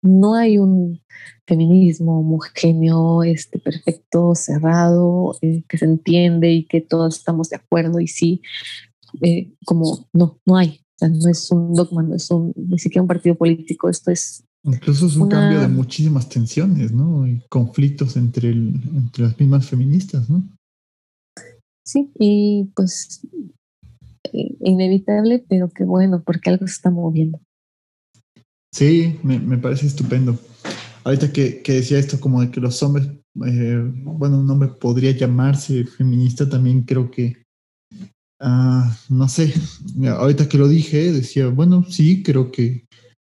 no 0.02 0.36
hay 0.36 0.58
un 0.58 1.02
feminismo 1.46 2.20
homogéneo, 2.20 3.24
este, 3.24 3.60
perfecto, 3.60 4.34
cerrado, 4.34 5.36
que 5.42 5.78
se 5.78 5.86
entiende 5.86 6.52
y 6.54 6.66
que 6.66 6.80
todos 6.80 7.18
estamos 7.18 7.50
de 7.50 7.58
acuerdo 7.58 8.00
y 8.00 8.08
sí, 8.08 8.42
como 9.66 10.08
no, 10.14 10.40
no 10.46 10.56
hay 10.56 10.80
no 11.08 11.30
es 11.30 11.52
un 11.52 11.74
dogma, 11.74 12.04
no 12.04 12.16
es 12.16 12.30
un, 12.32 12.54
ni 12.56 12.80
siquiera 12.80 13.04
un 13.04 13.08
partido 13.08 13.36
político, 13.36 13.90
esto 13.90 14.12
es... 14.12 14.44
Incluso 14.64 15.08
es 15.08 15.16
un 15.16 15.30
cambio 15.30 15.62
de 15.62 15.70
muchísimas 15.70 16.28
tensiones, 16.28 16.92
¿no? 16.92 17.26
Y 17.26 17.42
conflictos 17.48 18.18
entre, 18.18 18.50
entre 18.50 19.24
las 19.24 19.40
mismas 19.40 19.66
feministas, 19.66 20.30
¿no? 20.30 20.44
Sí, 21.86 22.12
y 22.20 22.70
pues 22.76 23.22
eh, 24.34 24.58
inevitable, 24.60 25.44
pero 25.48 25.70
que 25.70 25.86
bueno, 25.86 26.22
porque 26.24 26.50
algo 26.50 26.68
se 26.68 26.74
está 26.74 26.92
moviendo. 26.92 27.40
Sí, 28.72 29.20
me, 29.24 29.58
parece 29.58 29.88
estupendo. 29.88 30.38
Ahorita 31.04 31.32
que, 31.32 31.64
decía 31.66 31.98
esto 31.98 32.20
como 32.20 32.42
de 32.42 32.52
que 32.52 32.60
los 32.60 32.82
hombres, 32.84 33.08
eh, 33.48 33.92
bueno, 34.04 34.40
un 34.40 34.50
hombre 34.52 34.70
podría 34.70 35.12
llamarse 35.12 35.86
feminista, 35.86 36.48
también 36.48 36.84
creo 36.84 37.10
que 37.10 37.46
Ah, 38.42 38.96
no 39.10 39.28
sé, 39.28 39.54
ahorita 40.08 40.48
que 40.48 40.58
lo 40.58 40.70
dije, 40.70 41.12
decía, 41.12 41.50
bueno, 41.50 41.84
sí, 41.84 42.24
creo 42.24 42.52
que, 42.52 42.86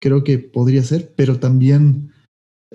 creo 0.02 0.26
que 0.26 0.40
podría 0.40 0.84
ser, 0.84 1.14
pero 1.16 1.40
también 1.40 2.12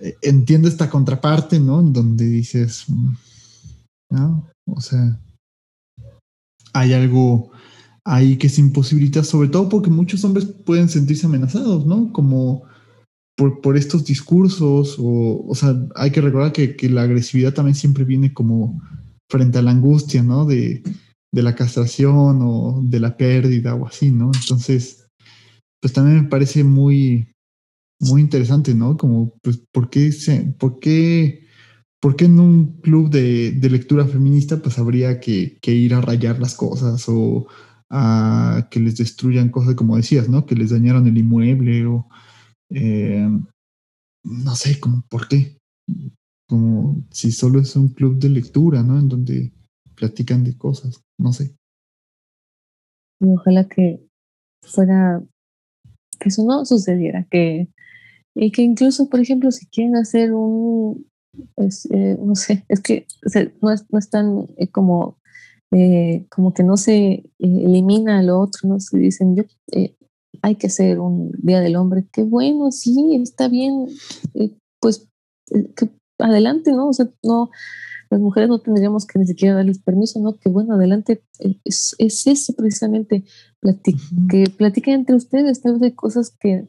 eh, 0.00 0.14
entiendo 0.22 0.68
esta 0.68 0.88
contraparte, 0.88 1.60
¿no? 1.60 1.80
En 1.80 1.92
donde 1.92 2.24
dices, 2.24 2.86
mm, 2.88 3.14
¿no? 4.12 4.48
O 4.66 4.80
sea, 4.80 5.20
hay 6.72 6.94
algo 6.94 7.50
ahí 8.06 8.38
que 8.38 8.48
se 8.48 8.62
imposibilita, 8.62 9.22
sobre 9.22 9.48
todo 9.48 9.68
porque 9.68 9.90
muchos 9.90 10.24
hombres 10.24 10.46
pueden 10.46 10.88
sentirse 10.88 11.26
amenazados, 11.26 11.84
¿no? 11.84 12.10
Como 12.10 12.64
por, 13.36 13.60
por 13.60 13.76
estos 13.76 14.06
discursos, 14.06 14.96
o, 14.98 15.44
o 15.46 15.54
sea, 15.54 15.74
hay 15.94 16.10
que 16.10 16.22
recordar 16.22 16.52
que, 16.52 16.74
que 16.74 16.88
la 16.88 17.02
agresividad 17.02 17.52
también 17.52 17.74
siempre 17.74 18.04
viene 18.04 18.32
como 18.32 18.80
frente 19.30 19.58
a 19.58 19.62
la 19.62 19.72
angustia, 19.72 20.22
¿no? 20.22 20.46
De, 20.46 20.82
de 21.34 21.42
la 21.42 21.54
castración 21.56 22.38
o 22.42 22.80
de 22.84 23.00
la 23.00 23.16
pérdida 23.16 23.74
o 23.74 23.86
así, 23.86 24.10
¿no? 24.10 24.30
Entonces, 24.32 25.08
pues 25.80 25.92
también 25.92 26.22
me 26.22 26.28
parece 26.28 26.62
muy, 26.62 27.28
muy 28.00 28.20
interesante, 28.22 28.72
¿no? 28.74 28.96
Como, 28.96 29.34
pues, 29.42 29.60
¿por 29.72 29.90
qué, 29.90 30.12
se, 30.12 30.42
por 30.58 30.78
qué, 30.78 31.46
por 32.00 32.14
qué 32.14 32.26
en 32.26 32.38
un 32.38 32.80
club 32.80 33.10
de, 33.10 33.58
lectura 33.68 34.06
feminista, 34.06 34.62
pues 34.62 34.78
habría 34.78 35.18
que, 35.18 35.58
ir 35.66 35.94
a 35.94 36.00
rayar 36.00 36.38
las 36.38 36.54
cosas 36.54 37.04
o 37.08 37.48
a 37.90 38.68
que 38.70 38.78
les 38.78 38.96
destruyan 38.96 39.50
cosas, 39.50 39.74
como 39.74 39.96
decías, 39.96 40.28
¿no? 40.28 40.46
Que 40.46 40.54
les 40.54 40.70
dañaron 40.70 41.06
el 41.08 41.18
inmueble 41.18 41.86
o, 41.86 42.08
eh, 42.70 43.28
no 44.24 44.54
sé, 44.54 44.78
como, 44.78 45.02
¿por 45.10 45.26
qué? 45.26 45.58
Como 46.48 47.04
si 47.10 47.32
solo 47.32 47.60
es 47.60 47.74
un 47.74 47.88
club 47.88 48.18
de 48.20 48.28
lectura, 48.28 48.84
¿no? 48.84 49.00
En 49.00 49.08
donde 49.08 49.52
platican 49.94 50.44
de 50.44 50.56
cosas, 50.56 51.03
no 51.18 51.32
sé. 51.32 51.56
Ojalá 53.20 53.68
que 53.68 54.00
fuera, 54.62 55.22
que 56.20 56.28
eso 56.28 56.44
no 56.44 56.64
sucediera, 56.64 57.26
que, 57.30 57.68
y 58.34 58.50
que 58.50 58.62
incluso, 58.62 59.08
por 59.08 59.20
ejemplo, 59.20 59.50
si 59.50 59.66
quieren 59.66 59.96
hacer 59.96 60.32
un, 60.32 61.06
eh, 61.56 62.16
no 62.20 62.34
sé, 62.34 62.64
es 62.68 62.80
que 62.80 63.06
no, 63.62 63.70
es, 63.70 63.84
no 63.90 63.98
es 63.98 64.10
tan 64.10 64.46
eh, 64.56 64.68
como, 64.68 65.18
eh, 65.72 66.26
como 66.30 66.52
que 66.52 66.62
no 66.62 66.76
se 66.76 67.24
elimina 67.38 68.22
lo 68.22 68.40
otro, 68.40 68.68
¿no? 68.68 68.80
Si 68.80 68.98
dicen, 68.98 69.36
yo, 69.36 69.44
hay 70.42 70.56
que 70.56 70.66
hacer 70.66 71.00
un 71.00 71.32
Día 71.38 71.60
del 71.60 71.76
Hombre, 71.76 72.06
qué 72.12 72.22
bueno, 72.22 72.70
sí, 72.70 73.16
está 73.22 73.48
bien, 73.48 73.86
pues 74.80 75.08
que 75.76 75.88
adelante, 76.18 76.72
¿no? 76.72 76.88
O 76.88 76.92
sea, 76.92 77.06
no, 77.22 77.50
las 78.10 78.20
mujeres 78.20 78.48
no 78.48 78.60
tendríamos 78.60 79.06
que 79.06 79.18
ni 79.18 79.26
siquiera 79.26 79.56
darles 79.56 79.80
permiso, 79.80 80.20
¿no? 80.20 80.36
Que 80.36 80.48
bueno, 80.48 80.74
adelante, 80.74 81.22
eh, 81.40 81.56
es, 81.64 81.94
es 81.98 82.26
eso 82.26 82.52
precisamente, 82.54 83.24
que 84.28 84.44
platiquen 84.56 84.94
entre 84.94 85.16
ustedes, 85.16 85.62
tal 85.62 85.74
vez 85.74 85.82
hay 85.82 85.92
cosas 85.92 86.36
que 86.38 86.68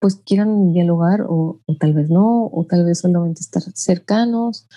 pues 0.00 0.16
quieran 0.16 0.72
dialogar 0.74 1.24
o, 1.26 1.62
tal 1.80 1.94
vez 1.94 2.10
no, 2.10 2.46
o 2.52 2.66
tal 2.68 2.84
vez 2.84 2.98
solamente 2.98 3.40
estar 3.40 3.62
cercanos, 3.74 4.68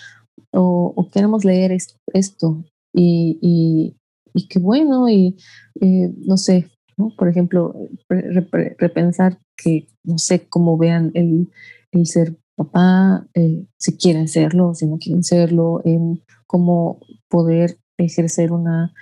o, 0.54 1.08
queremos 1.12 1.44
leer 1.44 1.72
esto, 2.14 2.64
y, 2.94 3.38
y, 3.42 3.96
y 4.32 4.48
qué 4.48 4.58
bueno, 4.58 5.10
y 5.10 5.36
eh, 5.80 6.14
no 6.16 6.38
sé, 6.38 6.70
¿no? 6.96 7.12
por 7.18 7.28
ejemplo, 7.28 7.74
repensar 8.08 9.38
que, 9.54 9.86
no 10.04 10.16
sé, 10.16 10.48
cómo 10.48 10.78
vean 10.78 11.10
el, 11.12 11.50
el 11.92 12.06
ser 12.06 12.34
papá, 12.58 13.26
eh, 13.34 13.66
si 13.78 13.96
quieren 13.96 14.26
serlo, 14.26 14.74
si 14.74 14.86
no 14.86 14.98
quieren 14.98 15.22
serlo, 15.22 15.80
en 15.84 16.22
cómo 16.46 17.00
poder 17.28 17.78
ejercer 17.96 18.52
una 18.52 18.92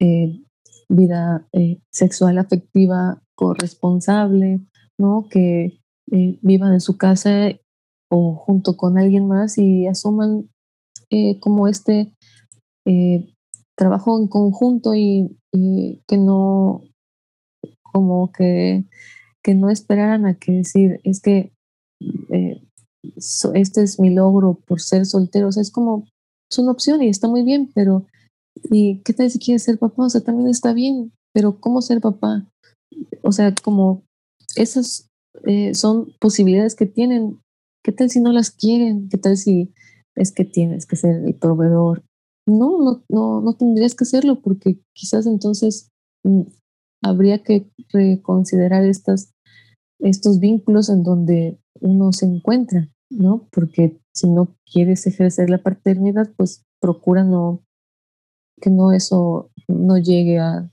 eh, 0.00 0.42
vida 0.88 1.46
eh, 1.52 1.80
sexual 1.90 2.38
afectiva 2.38 3.22
corresponsable, 3.36 4.60
¿no? 4.98 5.28
Que 5.30 5.80
vivan 6.06 6.74
en 6.74 6.80
su 6.80 6.98
casa 6.98 7.48
o 8.10 8.34
junto 8.34 8.76
con 8.76 8.98
alguien 8.98 9.26
más 9.26 9.56
y 9.58 9.86
asuman 9.86 10.50
como 11.40 11.66
este 11.66 12.12
trabajo 13.76 14.20
en 14.20 14.28
conjunto 14.28 14.94
y, 14.94 15.38
que 16.06 16.18
no 16.18 16.82
como 17.82 18.30
que, 18.32 18.84
que 19.42 19.54
no 19.54 19.70
esperaran 19.70 20.26
a 20.26 20.36
que 20.38 20.52
decir 20.52 21.00
es 21.04 21.20
que 21.20 21.53
este 23.54 23.82
es 23.82 24.00
mi 24.00 24.10
logro 24.10 24.58
por 24.66 24.80
ser 24.80 25.06
soltero. 25.06 25.48
O 25.48 25.52
sea, 25.52 25.62
es 25.62 25.70
como, 25.70 26.06
es 26.50 26.58
una 26.58 26.72
opción 26.72 27.02
y 27.02 27.08
está 27.08 27.28
muy 27.28 27.42
bien, 27.42 27.70
pero 27.74 28.06
¿y 28.70 29.00
qué 29.02 29.12
tal 29.12 29.30
si 29.30 29.38
quieres 29.38 29.62
ser 29.62 29.78
papá? 29.78 30.06
O 30.06 30.10
sea, 30.10 30.20
también 30.20 30.48
está 30.48 30.72
bien, 30.72 31.12
pero 31.32 31.60
¿cómo 31.60 31.82
ser 31.82 32.00
papá? 32.00 32.46
O 33.22 33.32
sea, 33.32 33.54
como 33.62 34.02
esas 34.56 35.08
eh, 35.44 35.74
son 35.74 36.12
posibilidades 36.20 36.74
que 36.74 36.86
tienen. 36.86 37.40
¿Qué 37.84 37.92
tal 37.92 38.08
si 38.08 38.20
no 38.20 38.32
las 38.32 38.50
quieren? 38.50 39.08
¿Qué 39.08 39.18
tal 39.18 39.36
si 39.36 39.72
es 40.16 40.32
que 40.32 40.44
tienes 40.44 40.86
que 40.86 40.96
ser 40.96 41.24
el 41.24 41.34
proveedor 41.34 42.02
no, 42.46 42.82
no, 42.82 43.04
no, 43.08 43.40
no 43.40 43.54
tendrías 43.54 43.94
que 43.94 44.04
hacerlo 44.04 44.40
porque 44.40 44.78
quizás 44.94 45.26
entonces 45.26 45.90
mm, 46.24 46.42
habría 47.02 47.42
que 47.42 47.70
reconsiderar 47.90 48.84
estas, 48.84 49.32
estos 49.98 50.40
vínculos 50.40 50.88
en 50.88 51.02
donde 51.02 51.58
uno 51.80 52.12
se 52.12 52.26
encuentra, 52.26 52.88
¿no? 53.10 53.48
Porque 53.50 54.00
si 54.12 54.28
no 54.28 54.56
quieres 54.70 55.06
ejercer 55.06 55.50
la 55.50 55.62
paternidad, 55.62 56.30
pues 56.36 56.64
procura 56.80 57.24
no 57.24 57.62
que 58.60 58.70
no 58.70 58.92
eso 58.92 59.50
no 59.68 59.98
llegue 59.98 60.38
a 60.38 60.70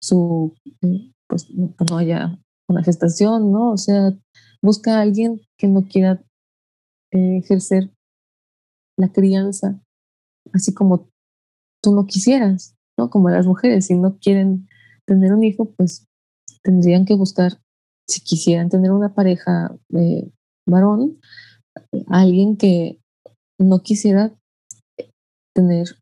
su, 0.00 0.54
eh, 0.82 1.12
pues 1.26 1.48
no 1.50 1.96
haya 1.96 2.38
una 2.68 2.84
gestación, 2.84 3.50
¿no? 3.50 3.72
O 3.72 3.76
sea, 3.76 4.12
busca 4.62 4.98
a 4.98 5.02
alguien 5.02 5.40
que 5.58 5.68
no 5.68 5.88
quiera 5.88 6.22
eh, 7.12 7.38
ejercer 7.38 7.90
la 8.96 9.10
crianza 9.12 9.80
así 10.52 10.74
como 10.74 11.08
tú 11.82 11.94
no 11.94 12.06
quisieras, 12.06 12.76
¿no? 12.98 13.10
Como 13.10 13.30
las 13.30 13.46
mujeres, 13.46 13.86
si 13.86 13.94
no 13.94 14.18
quieren 14.18 14.68
tener 15.06 15.32
un 15.32 15.44
hijo, 15.44 15.72
pues 15.76 16.06
tendrían 16.62 17.04
que 17.04 17.14
buscar, 17.14 17.60
si 18.08 18.20
quisieran 18.20 18.68
tener 18.68 18.92
una 18.92 19.14
pareja 19.14 19.74
eh, 19.94 20.30
varón, 20.68 21.18
alguien 22.08 22.56
que 22.56 22.98
no 23.58 23.80
quisiera 23.80 24.32
tener 25.54 25.96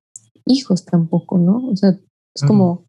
hijos 0.47 0.85
tampoco, 0.85 1.39
¿no? 1.39 1.69
O 1.69 1.77
sea, 1.77 1.99
es 2.35 2.43
como 2.47 2.87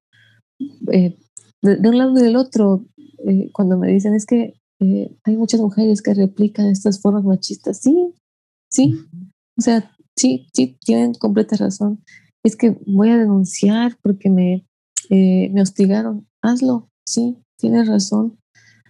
eh, 0.92 1.18
de, 1.62 1.90
un 1.90 1.98
lado 1.98 2.18
y 2.18 2.24
del 2.24 2.36
otro, 2.36 2.86
eh, 3.28 3.50
cuando 3.54 3.78
me 3.78 3.92
dicen 3.92 4.14
es 4.14 4.26
que 4.26 4.56
eh, 4.82 5.16
hay 5.24 5.38
muchas 5.38 5.62
mujeres 5.62 6.02
que 6.02 6.14
replican 6.14 6.68
estas 6.68 7.02
formas 7.02 7.24
machistas, 7.24 7.80
sí, 7.80 8.14
sí, 8.72 8.96
o 9.58 9.62
sea, 9.62 9.92
sí, 10.18 10.48
sí, 10.54 10.78
tienen 10.82 11.14
completa 11.14 11.56
razón. 11.58 12.04
Es 12.46 12.58
que 12.58 12.78
voy 12.86 13.10
a 13.10 13.18
denunciar 13.18 13.98
porque 14.02 14.30
me, 14.30 14.66
me 15.10 15.62
hostigaron, 15.62 16.28
hazlo, 16.42 16.90
sí, 17.08 17.38
tienes 17.58 17.88
razón. 17.88 18.38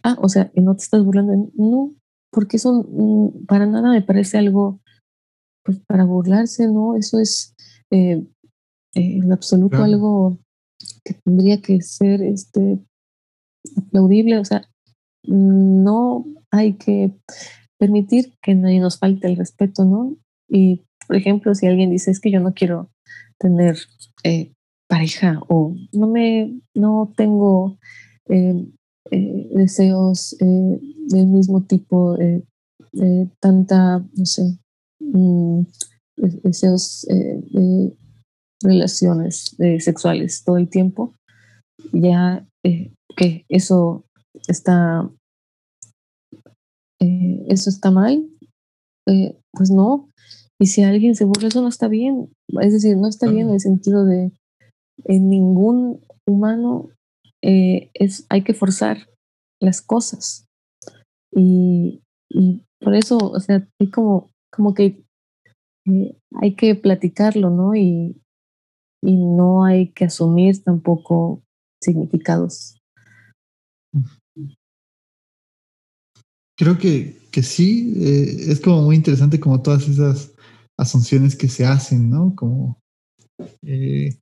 Ah, 0.04 0.18
o 0.22 0.30
sea, 0.30 0.52
no 0.56 0.76
te 0.76 0.84
estás 0.84 1.04
burlando, 1.04 1.50
no, 1.56 1.94
porque 2.32 2.58
eso 2.58 2.86
mm, 2.88 3.46
para 3.46 3.66
nada 3.66 3.92
me 3.92 4.02
parece 4.02 4.38
algo 4.38 4.82
pues, 5.64 5.80
para 5.88 6.04
burlarse, 6.04 6.68
¿no? 6.68 6.96
Eso 6.96 7.20
es 7.20 7.56
eh, 7.92 8.26
en 8.94 9.32
absoluto 9.32 9.78
algo 9.78 10.40
que 11.06 11.14
tendría 11.14 11.62
que 11.62 11.82
ser 11.82 12.22
este 12.22 12.80
aplaudible, 13.78 14.38
o 14.38 14.46
sea, 14.46 14.70
no 15.26 16.26
hay 16.52 16.74
que 16.74 17.14
permitir 17.80 18.34
que 18.42 18.56
nadie 18.56 18.80
nos 18.80 19.00
falte 19.00 19.28
el 19.28 19.38
respeto, 19.38 19.86
¿no? 19.86 20.18
Y, 20.50 20.84
por 21.08 21.16
ejemplo, 21.16 21.56
si 21.56 21.68
alguien 21.68 21.90
dice, 21.90 22.12
es 22.12 22.20
que 22.20 22.32
yo 22.32 22.40
no 22.40 22.54
quiero 22.54 22.90
tener 23.40 23.78
eh, 24.24 24.54
pareja 24.88 25.42
o 25.48 25.76
no 25.92 26.08
me, 26.08 26.60
no 26.76 27.14
tengo 27.16 27.78
eh, 28.30 28.68
eh, 29.12 29.50
deseos 29.54 30.36
del 30.40 31.28
mismo 31.28 31.64
tipo, 31.64 32.18
tanta, 33.40 34.00
no 34.00 34.26
sé, 34.26 34.58
mm, 35.00 35.62
deseos 36.18 37.06
de 37.10 37.94
relaciones 38.64 39.56
sexuales 39.80 40.44
todo 40.44 40.58
el 40.58 40.70
tiempo, 40.70 41.14
ya 41.92 42.48
que 43.16 43.46
eso 43.50 44.06
está, 44.48 45.10
eh, 47.00 47.46
eso 47.48 47.70
está 47.70 47.92
mal, 47.92 48.28
eh, 49.08 49.38
pues 49.52 49.70
no. 49.72 50.10
Y 50.60 50.68
si 50.68 50.84
alguien 50.84 51.16
se 51.16 51.26
burla, 51.26 51.48
eso 51.48 51.62
no 51.62 51.68
está 51.68 51.88
bien. 51.88 52.30
Es 52.62 52.74
decir, 52.74 52.98
no 52.98 53.08
está 53.08 53.30
bien 53.30 53.48
en 53.48 53.56
el 53.56 53.60
sentido 53.60 54.06
de 54.06 54.32
en 55.06 55.30
ningún 55.30 56.02
humano 56.28 56.90
eh, 57.44 57.92
es, 57.94 58.26
hay 58.30 58.44
que 58.44 58.54
forzar 58.54 59.10
las 59.62 59.82
cosas. 59.82 60.46
Y, 61.36 62.02
por 62.80 62.96
eso, 62.96 63.18
o 63.18 63.40
sea, 63.40 63.68
hay 63.80 63.90
como, 63.90 64.32
como 64.52 64.74
que 64.74 65.04
hay 66.42 66.56
que 66.56 66.76
platicarlo, 66.76 67.50
¿no? 67.50 67.76
Y, 67.76 68.22
y 69.04 69.26
no 69.26 69.66
hay 69.66 69.92
que 69.92 70.06
asumir 70.06 70.64
tampoco 70.64 71.44
significados. 71.82 72.78
Creo 76.58 76.78
que, 76.78 77.18
que 77.32 77.44
sí, 77.44 77.94
eh, 77.98 78.52
es 78.52 78.62
como 78.62 78.84
muy 78.84 78.96
interesante 78.96 79.40
como 79.40 79.62
todas 79.62 79.88
esas 79.88 80.34
asunciones 80.78 81.36
que 81.36 81.50
se 81.50 81.66
hacen, 81.66 82.10
¿no? 82.10 82.34
Como 82.36 82.80
eh, 83.64 84.18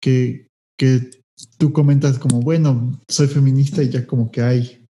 que, 0.00 0.46
que 0.78 1.17
tú 1.58 1.72
comentas 1.72 2.18
como, 2.18 2.40
bueno, 2.40 3.00
soy 3.08 3.28
feminista 3.28 3.82
y 3.82 3.90
ya 3.90 4.06
como 4.06 4.30
que 4.30 4.42
hay 4.42 4.86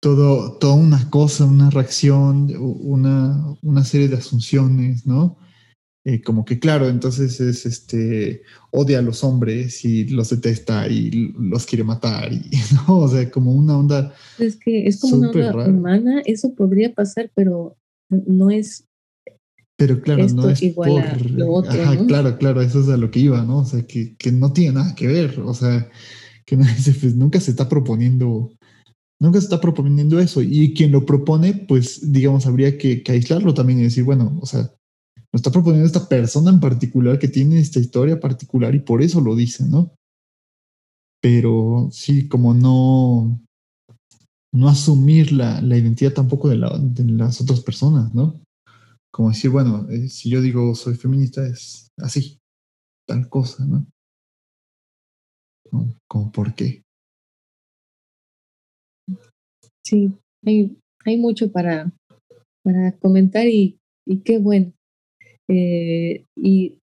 todo, 0.00 0.58
toda 0.58 0.74
una 0.74 1.10
cosa, 1.10 1.44
una 1.44 1.70
reacción, 1.70 2.52
una, 2.58 3.56
una 3.62 3.84
serie 3.84 4.08
de 4.08 4.16
asunciones, 4.16 5.06
¿no? 5.06 5.38
Eh, 6.04 6.22
como 6.22 6.44
que 6.44 6.58
claro, 6.58 6.88
entonces 6.88 7.38
es 7.38 7.66
este 7.66 8.42
odia 8.70 9.00
a 9.00 9.02
los 9.02 9.22
hombres 9.24 9.84
y 9.84 10.06
los 10.06 10.30
detesta 10.30 10.88
y 10.88 11.34
los 11.36 11.66
quiere 11.66 11.84
matar 11.84 12.32
y 12.32 12.48
no, 12.88 13.00
o 13.00 13.08
sea, 13.08 13.30
como 13.30 13.52
una 13.52 13.76
onda. 13.76 14.14
Es 14.38 14.56
que 14.56 14.86
es 14.86 15.00
como 15.00 15.16
una 15.16 15.30
onda 15.30 15.68
humana, 15.68 16.22
eso 16.24 16.54
podría 16.54 16.94
pasar, 16.94 17.30
pero 17.34 17.76
no 18.08 18.50
es. 18.50 18.84
Pero 19.78 20.02
claro, 20.02 20.26
no 20.28 20.50
es 20.50 20.60
igual 20.60 20.90
por, 20.90 21.30
lo 21.30 21.52
otro, 21.52 21.70
ajá, 21.70 22.04
claro, 22.06 22.36
claro, 22.36 22.60
eso 22.60 22.80
es 22.80 22.88
a 22.88 22.96
lo 22.96 23.12
que 23.12 23.20
iba, 23.20 23.42
¿no? 23.42 23.58
O 23.58 23.64
sea, 23.64 23.86
que, 23.86 24.16
que 24.16 24.32
no 24.32 24.52
tiene 24.52 24.74
nada 24.74 24.94
que 24.96 25.06
ver, 25.06 25.38
o 25.38 25.54
sea, 25.54 25.88
que 26.44 26.56
pues, 26.56 27.14
nunca 27.14 27.38
se 27.40 27.52
está 27.52 27.68
proponiendo 27.68 28.50
nunca 29.20 29.40
se 29.40 29.46
está 29.46 29.60
proponiendo 29.60 30.18
eso. 30.20 30.42
Y 30.42 30.74
quien 30.74 30.92
lo 30.92 31.04
propone, 31.04 31.54
pues, 31.54 32.12
digamos, 32.12 32.46
habría 32.46 32.78
que, 32.78 33.02
que, 33.02 33.12
aislarlo 33.12 33.54
también 33.54 33.80
y 33.80 33.84
decir, 33.84 34.04
bueno, 34.04 34.38
o 34.40 34.46
sea, 34.46 34.60
nos 35.32 35.40
está 35.40 35.50
proponiendo 35.50 35.86
esta 35.86 36.08
persona 36.08 36.50
en 36.50 36.60
particular 36.60 37.18
que 37.18 37.28
tiene 37.28 37.58
esta 37.58 37.80
historia 37.80 38.20
particular 38.20 38.74
y 38.74 38.80
por 38.80 39.02
eso 39.02 39.20
lo 39.20 39.36
dice, 39.36 39.66
¿no? 39.66 39.94
Pero 41.20 41.88
sí, 41.90 42.28
como 42.28 42.54
no, 42.54 43.40
no 44.54 44.68
asumir 44.68 45.32
la, 45.32 45.60
la 45.60 45.76
identidad 45.76 46.12
tampoco 46.12 46.48
de, 46.48 46.56
la, 46.56 46.78
de, 46.78 47.04
las 47.04 47.40
otras 47.40 47.60
personas, 47.60 48.14
¿no? 48.14 48.40
Como 49.18 49.30
decir, 49.30 49.50
bueno, 49.50 49.84
eh, 49.90 50.08
si 50.08 50.30
yo 50.30 50.40
digo 50.40 50.76
soy 50.76 50.94
feminista 50.94 51.44
es 51.44 51.90
así, 51.96 52.38
tal 53.04 53.28
cosa, 53.28 53.66
¿no? 53.66 53.84
Como, 56.06 56.30
por 56.30 56.54
qué. 56.54 56.84
Sí, 59.84 60.12
hay, 60.46 60.78
hay 61.04 61.16
mucho 61.16 61.50
para, 61.50 61.92
para 62.62 62.96
comentar 63.00 63.48
y, 63.48 63.80
y 64.06 64.20
qué 64.20 64.38
bueno 64.38 64.72
eh, 65.50 66.24
y 66.36 66.78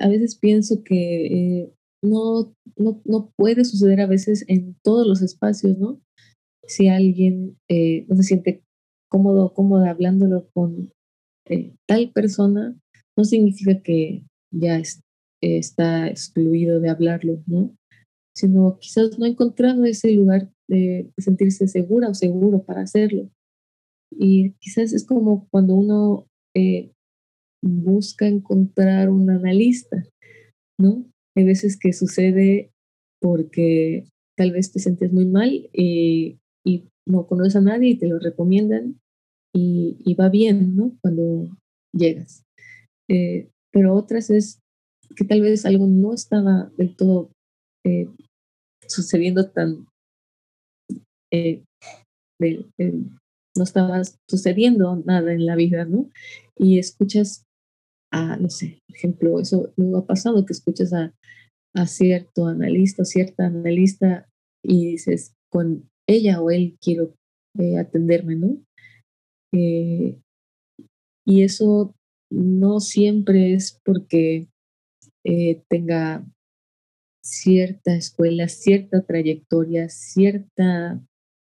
a 0.00 0.08
veces 0.08 0.34
pienso 0.34 0.82
que 0.82 1.26
eh, 1.26 1.72
no, 2.02 2.54
no, 2.78 3.02
no, 3.04 3.30
puede 3.36 3.66
suceder 3.66 4.00
a 4.00 4.06
veces 4.06 4.46
en 4.48 4.76
todos 4.82 5.06
los 5.06 5.20
espacios, 5.20 5.76
¿no? 5.76 6.00
Si 6.66 6.88
alguien 6.88 7.58
no 7.68 8.16
se 8.16 8.22
siente 8.22 8.62
cómodo 9.10 9.52
cómoda 9.52 9.90
hablándolo 9.90 10.48
con 10.54 10.90
tal 11.86 12.10
persona, 12.12 12.76
no 13.16 13.24
significa 13.24 13.80
que 13.82 14.24
ya 14.52 14.80
está 15.40 16.08
excluido 16.08 16.80
de 16.80 16.88
hablarlo, 16.88 17.42
¿no? 17.46 17.74
Sino 18.34 18.78
quizás 18.78 19.18
no 19.18 19.24
ha 19.24 19.28
encontrado 19.28 19.84
ese 19.84 20.12
lugar 20.12 20.50
de 20.68 21.10
sentirse 21.18 21.68
segura 21.68 22.08
o 22.08 22.14
seguro 22.14 22.64
para 22.64 22.82
hacerlo. 22.82 23.30
Y 24.10 24.52
quizás 24.60 24.92
es 24.92 25.06
como 25.06 25.46
cuando 25.50 25.74
uno 25.74 26.26
busca 27.62 28.26
encontrar 28.26 29.10
un 29.10 29.30
analista, 29.30 30.04
¿no? 30.78 31.06
Hay 31.36 31.44
veces 31.44 31.78
que 31.78 31.92
sucede 31.92 32.70
porque 33.20 34.08
tal 34.36 34.52
vez 34.52 34.72
te 34.72 34.78
sientes 34.78 35.12
muy 35.12 35.26
mal 35.26 35.68
y, 35.72 36.38
no 37.08 37.28
conoces 37.28 37.54
a 37.54 37.60
nadie 37.60 37.90
y 37.90 37.98
te 37.98 38.08
lo 38.08 38.18
recomiendan 38.18 38.98
y, 39.56 40.14
va 40.14 40.28
bien, 40.28 40.76
¿no? 40.76 40.92
Cuando 41.00 41.48
llegas. 41.92 42.44
Eh, 43.08 43.48
pero 43.72 43.94
otras 43.94 44.30
es 44.30 44.60
que 45.14 45.24
tal 45.24 45.40
vez 45.40 45.64
algo 45.64 45.86
no 45.86 46.12
estaba 46.12 46.70
del 46.76 46.94
todo 46.96 47.30
eh, 47.84 48.08
sucediendo 48.86 49.50
tan... 49.50 49.86
Eh, 51.32 51.62
no 52.38 53.62
estaba 53.62 54.02
sucediendo 54.28 55.02
nada 55.06 55.32
en 55.32 55.46
la 55.46 55.56
vida, 55.56 55.86
¿no? 55.86 56.10
Y 56.58 56.78
escuchas 56.78 57.42
no 58.40 58.48
sé, 58.48 58.78
por 58.86 58.96
ejemplo, 58.96 59.40
eso 59.40 59.74
luego 59.76 59.98
ha 59.98 60.06
pasado 60.06 60.46
que 60.46 60.54
escuchas 60.54 60.94
a, 60.94 61.12
a 61.74 61.86
cierto 61.86 62.46
analista 62.46 63.04
cierta 63.04 63.44
analista 63.46 64.26
y 64.64 64.92
dices, 64.92 65.34
con 65.50 65.86
ella 66.08 66.40
o 66.40 66.50
él 66.50 66.78
quiero 66.80 67.14
atenderme, 67.78 68.36
¿no? 68.36 68.56
Eh, 69.52 70.18
y 71.24 71.42
eso 71.42 71.94
no 72.30 72.80
siempre 72.80 73.54
es 73.54 73.80
porque 73.84 74.48
eh, 75.24 75.62
tenga 75.68 76.24
cierta 77.22 77.96
escuela, 77.96 78.48
cierta 78.48 79.04
trayectoria, 79.04 79.88
cierta, 79.88 81.02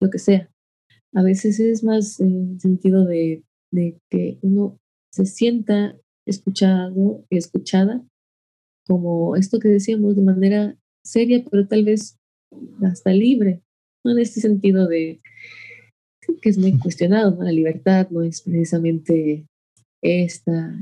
lo 0.00 0.10
que 0.10 0.18
sea. 0.18 0.50
A 1.14 1.22
veces 1.22 1.60
es 1.60 1.84
más 1.84 2.20
en 2.20 2.58
sentido 2.60 3.04
de, 3.04 3.44
de 3.72 4.00
que 4.10 4.38
uno 4.42 4.78
se 5.12 5.26
sienta 5.26 5.96
escuchado 6.26 7.24
escuchada, 7.30 8.04
como 8.86 9.36
esto 9.36 9.58
que 9.58 9.68
decíamos, 9.68 10.16
de 10.16 10.22
manera 10.22 10.76
seria, 11.04 11.44
pero 11.50 11.66
tal 11.66 11.84
vez 11.84 12.18
hasta 12.82 13.12
libre, 13.12 13.62
¿no? 14.04 14.12
En 14.12 14.18
este 14.18 14.40
sentido 14.40 14.86
de 14.88 15.20
que 16.40 16.48
es 16.48 16.58
muy 16.58 16.78
cuestionado, 16.78 17.42
La 17.42 17.52
libertad 17.52 18.08
no 18.10 18.22
es 18.22 18.42
precisamente 18.42 19.46
esta 20.02 20.74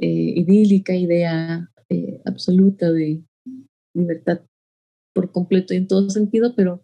eh, 0.00 0.34
idílica 0.36 0.94
idea 0.94 1.70
eh, 1.88 2.20
absoluta 2.24 2.90
de 2.90 3.22
libertad 3.94 4.40
por 5.14 5.30
completo 5.30 5.74
en 5.74 5.86
todo 5.86 6.08
sentido, 6.10 6.54
pero 6.56 6.82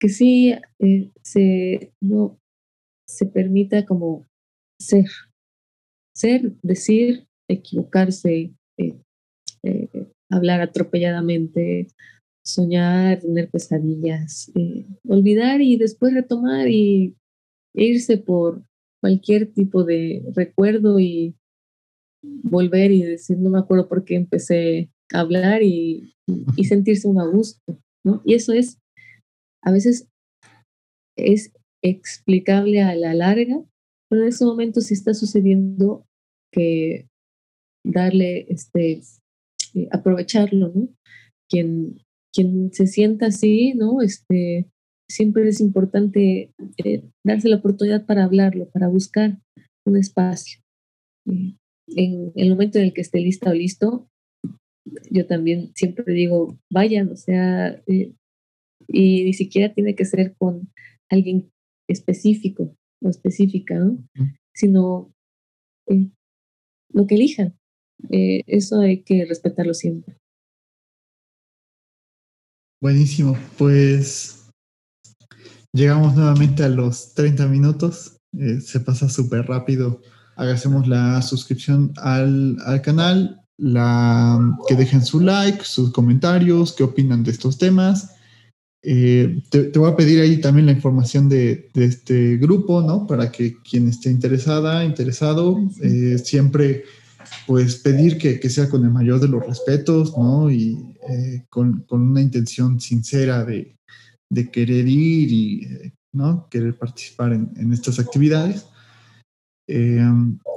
que 0.00 0.08
sí 0.08 0.54
eh, 0.80 1.10
se, 1.22 1.92
no, 2.02 2.38
se 3.08 3.26
permita 3.26 3.86
como 3.86 4.26
ser, 4.80 5.06
ser, 6.14 6.52
decir, 6.62 7.26
equivocarse, 7.48 8.52
hablar 10.28 10.60
atropelladamente, 10.60 11.88
soñar, 12.46 13.18
tener 13.18 13.50
pesadillas, 13.50 14.50
eh, 14.54 14.86
olvidar 15.08 15.60
y 15.60 15.76
después 15.76 16.14
retomar 16.14 16.68
y 16.68 17.16
irse 17.74 18.18
por 18.18 18.62
cualquier 19.02 19.52
tipo 19.52 19.84
de 19.84 20.24
recuerdo 20.34 20.98
y 21.00 21.34
volver 22.22 22.92
y 22.92 23.02
decir, 23.02 23.38
no 23.38 23.50
me 23.50 23.58
acuerdo 23.58 23.88
por 23.88 24.04
qué 24.04 24.14
empecé 24.14 24.90
a 25.12 25.20
hablar 25.20 25.62
y, 25.62 26.12
sentirse 26.64 27.06
un 27.06 27.20
a 27.20 27.26
gusto, 27.26 27.78
¿no? 28.04 28.22
Y 28.24 28.34
eso 28.34 28.52
es, 28.52 28.80
a 29.62 29.70
veces 29.70 30.08
es 31.16 31.52
explicable 31.82 32.82
a 32.82 32.94
la 32.96 33.14
larga, 33.14 33.62
pero 34.08 34.22
en 34.22 34.28
ese 34.28 34.44
momento 34.44 34.80
sí 34.80 34.94
está 34.94 35.14
sucediendo 35.14 36.04
que 36.52 37.08
darle, 37.84 38.46
este, 38.48 39.02
eh, 39.74 39.88
aprovecharlo, 39.92 40.72
¿no? 40.74 40.88
Quien 41.48 42.00
quien 42.36 42.70
se 42.72 42.86
sienta 42.86 43.26
así, 43.26 43.72
¿no? 43.74 44.02
Este, 44.02 44.66
siempre 45.08 45.48
es 45.48 45.60
importante 45.60 46.52
eh, 46.84 47.02
darse 47.24 47.48
la 47.48 47.56
oportunidad 47.56 48.04
para 48.04 48.24
hablarlo, 48.24 48.68
para 48.70 48.88
buscar 48.88 49.38
un 49.86 49.96
espacio. 49.96 50.60
Eh, 51.26 51.56
en 51.88 52.32
el 52.34 52.50
momento 52.50 52.78
en 52.78 52.84
el 52.84 52.92
que 52.92 53.00
esté 53.00 53.20
lista 53.20 53.50
o 53.50 53.54
listo, 53.54 54.08
yo 55.10 55.26
también 55.26 55.72
siempre 55.74 56.12
digo, 56.12 56.58
vayan, 56.70 57.10
o 57.10 57.16
sea, 57.16 57.82
eh, 57.86 58.12
y 58.88 59.24
ni 59.24 59.32
siquiera 59.32 59.72
tiene 59.72 59.94
que 59.94 60.04
ser 60.04 60.34
con 60.36 60.70
alguien 61.10 61.50
específico 61.88 62.76
o 63.02 63.08
específica, 63.08 63.78
¿no? 63.78 63.98
Sino 64.54 65.12
lo 66.92 67.06
que 67.06 67.14
elijan. 67.14 67.56
eso 68.10 68.80
hay 68.80 69.02
que 69.02 69.24
respetarlo 69.24 69.74
siempre. 69.74 70.16
Buenísimo, 72.82 73.38
pues 73.56 74.50
llegamos 75.72 76.14
nuevamente 76.14 76.62
a 76.62 76.68
los 76.68 77.14
30 77.14 77.46
minutos. 77.46 78.18
Eh, 78.38 78.60
se 78.60 78.80
pasa 78.80 79.08
súper 79.08 79.46
rápido. 79.46 80.02
Hagamos 80.36 80.86
la 80.86 81.22
suscripción 81.22 81.94
al, 81.96 82.58
canal, 82.84 83.40
la, 83.56 84.38
que 84.68 84.74
dejen 84.74 85.02
su 85.02 85.20
like, 85.20 85.64
sus 85.64 85.90
comentarios, 85.90 86.74
qué 86.74 86.82
opinan 86.82 87.22
de 87.22 87.30
estos 87.30 87.56
temas. 87.56 88.10
Eh, 88.82 89.42
te, 89.50 89.70
voy 89.78 89.90
a 89.90 89.96
pedir 89.96 90.20
ahí 90.20 90.38
también 90.38 90.66
la 90.66 90.72
información 90.72 91.30
de, 91.30 91.70
este 91.74 92.36
grupo, 92.36 92.82
¿no? 92.82 93.06
Para 93.06 93.32
que 93.32 93.56
quien 93.62 93.88
esté 93.88 94.10
interesada, 94.10 94.84
interesado, 94.84 95.58
eh, 95.82 96.18
siempre 96.18 96.84
pues 97.46 97.76
pedir 97.76 98.18
que, 98.18 98.40
que, 98.40 98.50
sea 98.50 98.68
con 98.68 98.84
el 98.84 98.90
mayor 98.90 99.20
de 99.20 99.28
los 99.28 99.46
respetos, 99.46 100.16
¿no? 100.16 100.50
Y 100.50 100.94
eh, 101.08 101.44
con, 101.48 101.82
con, 101.82 102.02
una 102.02 102.20
intención 102.20 102.80
sincera 102.80 103.44
de, 103.44 103.76
de 104.30 104.50
querer 104.50 104.86
ir 104.88 105.32
y, 105.32 105.64
eh, 105.64 105.92
¿no? 106.12 106.48
Querer 106.50 106.76
participar 106.76 107.32
en, 107.32 107.50
en 107.56 107.72
estas 107.72 107.98
actividades. 107.98 108.66
Eh, 109.68 110.00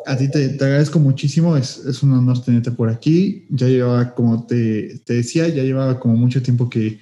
a 0.06 0.18
ti 0.18 0.30
te, 0.30 0.50
te, 0.50 0.64
agradezco 0.64 1.00
muchísimo, 1.00 1.58
es, 1.58 1.78
es, 1.86 2.04
un 2.04 2.14
honor 2.14 2.44
tenerte 2.44 2.72
por 2.72 2.90
aquí. 2.90 3.46
Ya 3.50 3.68
llevaba, 3.68 4.14
como 4.14 4.46
te, 4.46 5.00
te, 5.06 5.16
decía, 5.16 5.48
ya 5.48 5.64
llevaba 5.64 6.00
como 6.00 6.16
mucho 6.16 6.42
tiempo 6.42 6.70
que 6.70 7.00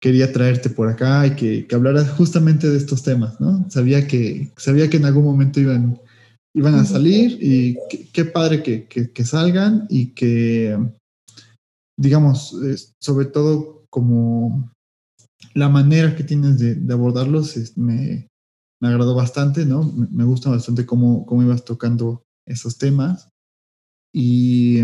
quería 0.00 0.32
traerte 0.32 0.70
por 0.70 0.88
acá 0.88 1.26
y 1.26 1.32
que, 1.32 1.66
que 1.66 1.74
hablaras 1.74 2.10
justamente 2.10 2.68
de 2.68 2.78
estos 2.78 3.02
temas, 3.02 3.40
¿no? 3.40 3.66
Sabía 3.70 4.06
que, 4.06 4.50
sabía 4.56 4.88
que 4.88 4.96
en 4.96 5.04
algún 5.04 5.24
momento 5.24 5.60
iban 5.60 6.00
iban 6.54 6.74
a 6.74 6.84
salir 6.84 7.38
y 7.40 7.76
qué, 8.12 8.24
padre 8.24 8.62
que, 8.62 8.86
que, 8.88 9.24
salgan 9.24 9.86
y 9.88 10.12
que, 10.14 10.76
digamos, 11.98 12.56
sobre 13.00 13.26
todo 13.26 13.84
como 13.90 14.72
la 15.54 15.68
manera 15.68 16.16
que 16.16 16.24
tienes 16.24 16.58
de, 16.58 16.92
abordarlos 16.92 17.76
me, 17.76 18.28
me, 18.80 18.88
agradó 18.88 19.14
bastante, 19.14 19.64
¿no? 19.64 19.84
Me, 19.84 20.24
gusta 20.24 20.50
bastante 20.50 20.86
cómo, 20.86 21.24
cómo 21.26 21.42
ibas 21.42 21.64
tocando 21.64 22.22
esos 22.46 22.78
temas. 22.78 23.28
Y 24.12 24.80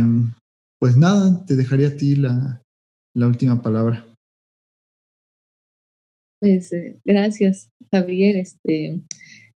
pues 0.79 0.97
nada, 0.97 1.45
te 1.47 1.57
dejaría 1.57 1.89
a 1.89 1.97
ti 1.97 2.15
la, 2.15 2.63
la 3.15 3.27
última 3.27 3.61
palabra. 3.61 4.07
Pues 6.41 6.73
eh, 6.73 7.01
gracias, 7.05 7.71
Javier. 7.91 8.37
Este, 8.37 9.01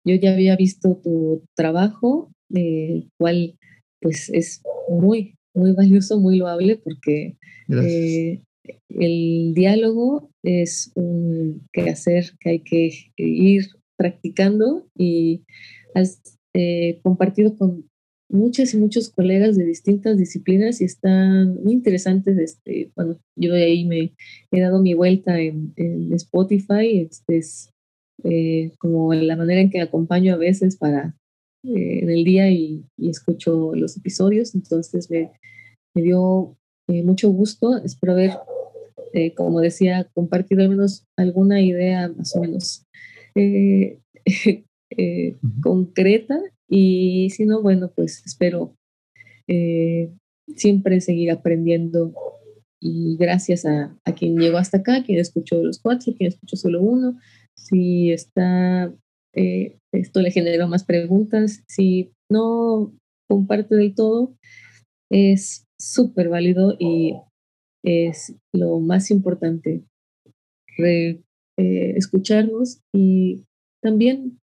yo 0.07 0.15
ya 0.15 0.33
había 0.33 0.57
visto 0.57 1.01
tu 1.03 1.43
trabajo, 1.55 2.31
el 2.55 3.11
cual 3.19 3.59
pues 4.01 4.31
es 4.33 4.63
muy, 4.89 5.35
muy 5.53 5.73
valioso, 5.73 6.21
muy 6.21 6.39
loable, 6.39 6.77
porque 6.77 7.37
eh, 7.69 8.41
el 8.89 9.53
diálogo 9.55 10.31
es 10.45 10.93
un 10.95 11.67
quehacer 11.73 12.31
que 12.39 12.51
hay 12.51 12.61
que 12.61 12.91
ir 13.17 13.67
practicando 13.97 14.87
y 14.97 15.43
has 15.95 16.39
eh, 16.55 17.01
compartido 17.03 17.57
con 17.57 17.89
muchas 18.29 18.75
y 18.75 18.77
muchos 18.77 19.11
colegas 19.11 19.57
de 19.57 19.65
distintas 19.65 20.19
disciplinas 20.19 20.81
y 20.81 20.85
están 20.85 21.63
muy 21.63 21.73
interesantes. 21.73 22.39
Este, 22.39 22.93
bueno, 22.95 23.19
yo 23.37 23.55
de 23.55 23.65
ahí 23.65 23.85
me 23.87 24.15
he 24.53 24.61
dado 24.61 24.81
mi 24.81 24.95
vuelta 24.95 25.41
en, 25.41 25.73
en 25.77 26.13
Spotify, 26.13 27.09
este 27.11 27.39
es 27.39 27.71
eh, 28.25 28.73
como 28.79 29.13
la 29.13 29.37
manera 29.37 29.61
en 29.61 29.71
que 29.71 29.81
acompaño 29.81 30.35
a 30.35 30.39
veces 30.39 30.77
para 30.77 31.15
eh, 31.65 32.01
en 32.03 32.11
el 32.11 32.25
día 32.25 32.51
y, 32.51 32.85
escucho 32.99 33.75
los 33.75 33.97
episodios. 33.97 34.55
Entonces 34.55 35.11
me, 35.11 35.33
me 35.95 36.03
dio 36.03 36.57
eh, 36.89 37.03
mucho 37.03 37.31
gusto. 37.31 37.77
Espero 37.79 38.15
haber, 38.15 38.33
como 39.35 39.61
decía, 39.61 40.09
compartido 40.15 40.63
al 40.63 40.71
menos 40.71 41.05
alguna 41.17 41.61
idea 41.61 42.09
más 42.09 42.35
o 42.37 42.41
menos 42.41 42.85
concreta. 45.63 46.41
Y 46.69 47.31
si 47.31 47.45
no, 47.45 47.63
bueno, 47.63 47.93
pues 47.95 48.23
espero 48.27 48.75
siempre 50.57 51.01
seguir 51.01 51.31
aprendiendo 51.31 52.13
y 52.81 53.17
gracias 53.17 53.65
a, 53.65 53.97
a, 54.05 54.15
quien 54.15 54.37
llegó 54.37 54.59
hasta 54.59 54.79
acá, 54.79 55.03
quien 55.03 55.19
escuchó 55.19 55.63
los 55.63 55.79
cuatro, 55.79 56.13
quien 56.17 56.29
escuchó 56.29 56.57
solo 56.57 56.83
uno, 56.83 57.19
si 57.69 58.13
está, 58.13 58.93
eh, 59.35 59.79
esto 59.93 60.21
le 60.21 60.31
generó 60.31 60.69
más 60.69 60.85
preguntas, 60.85 61.63
si 61.69 62.13
no 62.31 62.93
comparte 63.29 63.75
del 63.75 63.95
todo, 63.95 64.35
es 65.11 65.65
súper 65.79 66.29
válido 66.29 66.77
y 66.79 67.15
es 67.85 68.35
lo 68.53 68.81
más 68.81 69.11
importante, 69.11 69.85
eh, 70.79 71.21
escucharnos 71.57 72.81
y 72.95 73.45
también 73.83 74.39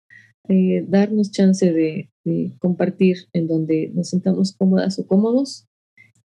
eh, 0.47 0.85
darnos 0.87 1.31
chance 1.31 1.71
de, 1.71 2.09
de, 2.25 2.53
compartir 2.59 3.17
en 3.33 3.47
donde 3.47 3.91
nos 3.93 4.09
sentamos 4.09 4.55
cómodas 4.55 4.97
o 4.99 5.07
cómodos. 5.07 5.65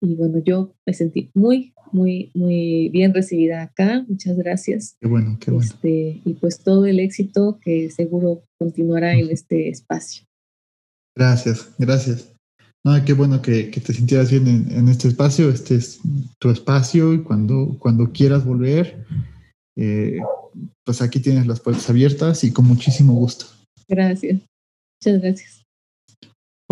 Y 0.02 0.16
bueno, 0.16 0.38
yo 0.44 0.74
me 0.84 0.92
sentí 0.92 1.30
muy, 1.32 1.72
muy, 1.92 2.32
muy 2.34 2.88
bien 2.88 3.14
recibida 3.14 3.62
acá. 3.62 4.04
Muchas 4.08 4.36
gracias. 4.36 4.96
Qué 5.00 5.06
bueno, 5.06 5.38
qué 5.40 5.52
bueno. 5.52 5.64
Este, 5.64 6.20
y 6.24 6.34
pues 6.34 6.58
todo 6.58 6.86
el 6.86 6.98
éxito 6.98 7.60
que 7.62 7.88
seguro 7.90 8.42
continuará 8.58 9.14
en 9.14 9.30
este 9.30 9.68
espacio. 9.68 10.24
Gracias, 11.16 11.72
gracias. 11.78 12.34
No, 12.84 12.92
qué 13.04 13.12
bueno 13.12 13.40
que, 13.40 13.70
que 13.70 13.80
te 13.80 13.92
sintieras 13.92 14.32
bien 14.32 14.66
en, 14.72 14.88
este 14.88 15.06
espacio. 15.06 15.48
Este 15.50 15.76
es 15.76 16.00
tu 16.40 16.50
espacio 16.50 17.14
y 17.14 17.22
cuando, 17.22 17.76
cuando 17.78 18.10
quieras 18.10 18.44
volver, 18.44 19.06
eh, 19.76 20.18
pues 20.84 21.00
aquí 21.00 21.20
tienes 21.20 21.46
las 21.46 21.60
puertas 21.60 21.88
abiertas 21.88 22.42
y 22.42 22.52
con 22.52 22.66
muchísimo 22.66 23.14
gusto. 23.14 23.46
Gracias. 23.86 24.40
Muchas 25.00 25.22
gracias. 25.22 25.61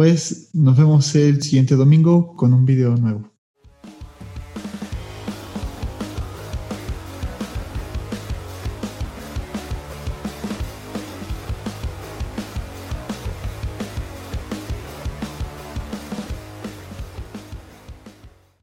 Pues 0.00 0.48
nos 0.54 0.78
vemos 0.78 1.14
el 1.14 1.42
siguiente 1.42 1.74
domingo 1.74 2.34
con 2.34 2.54
un 2.54 2.64
video 2.64 2.96
nuevo. 2.96 3.29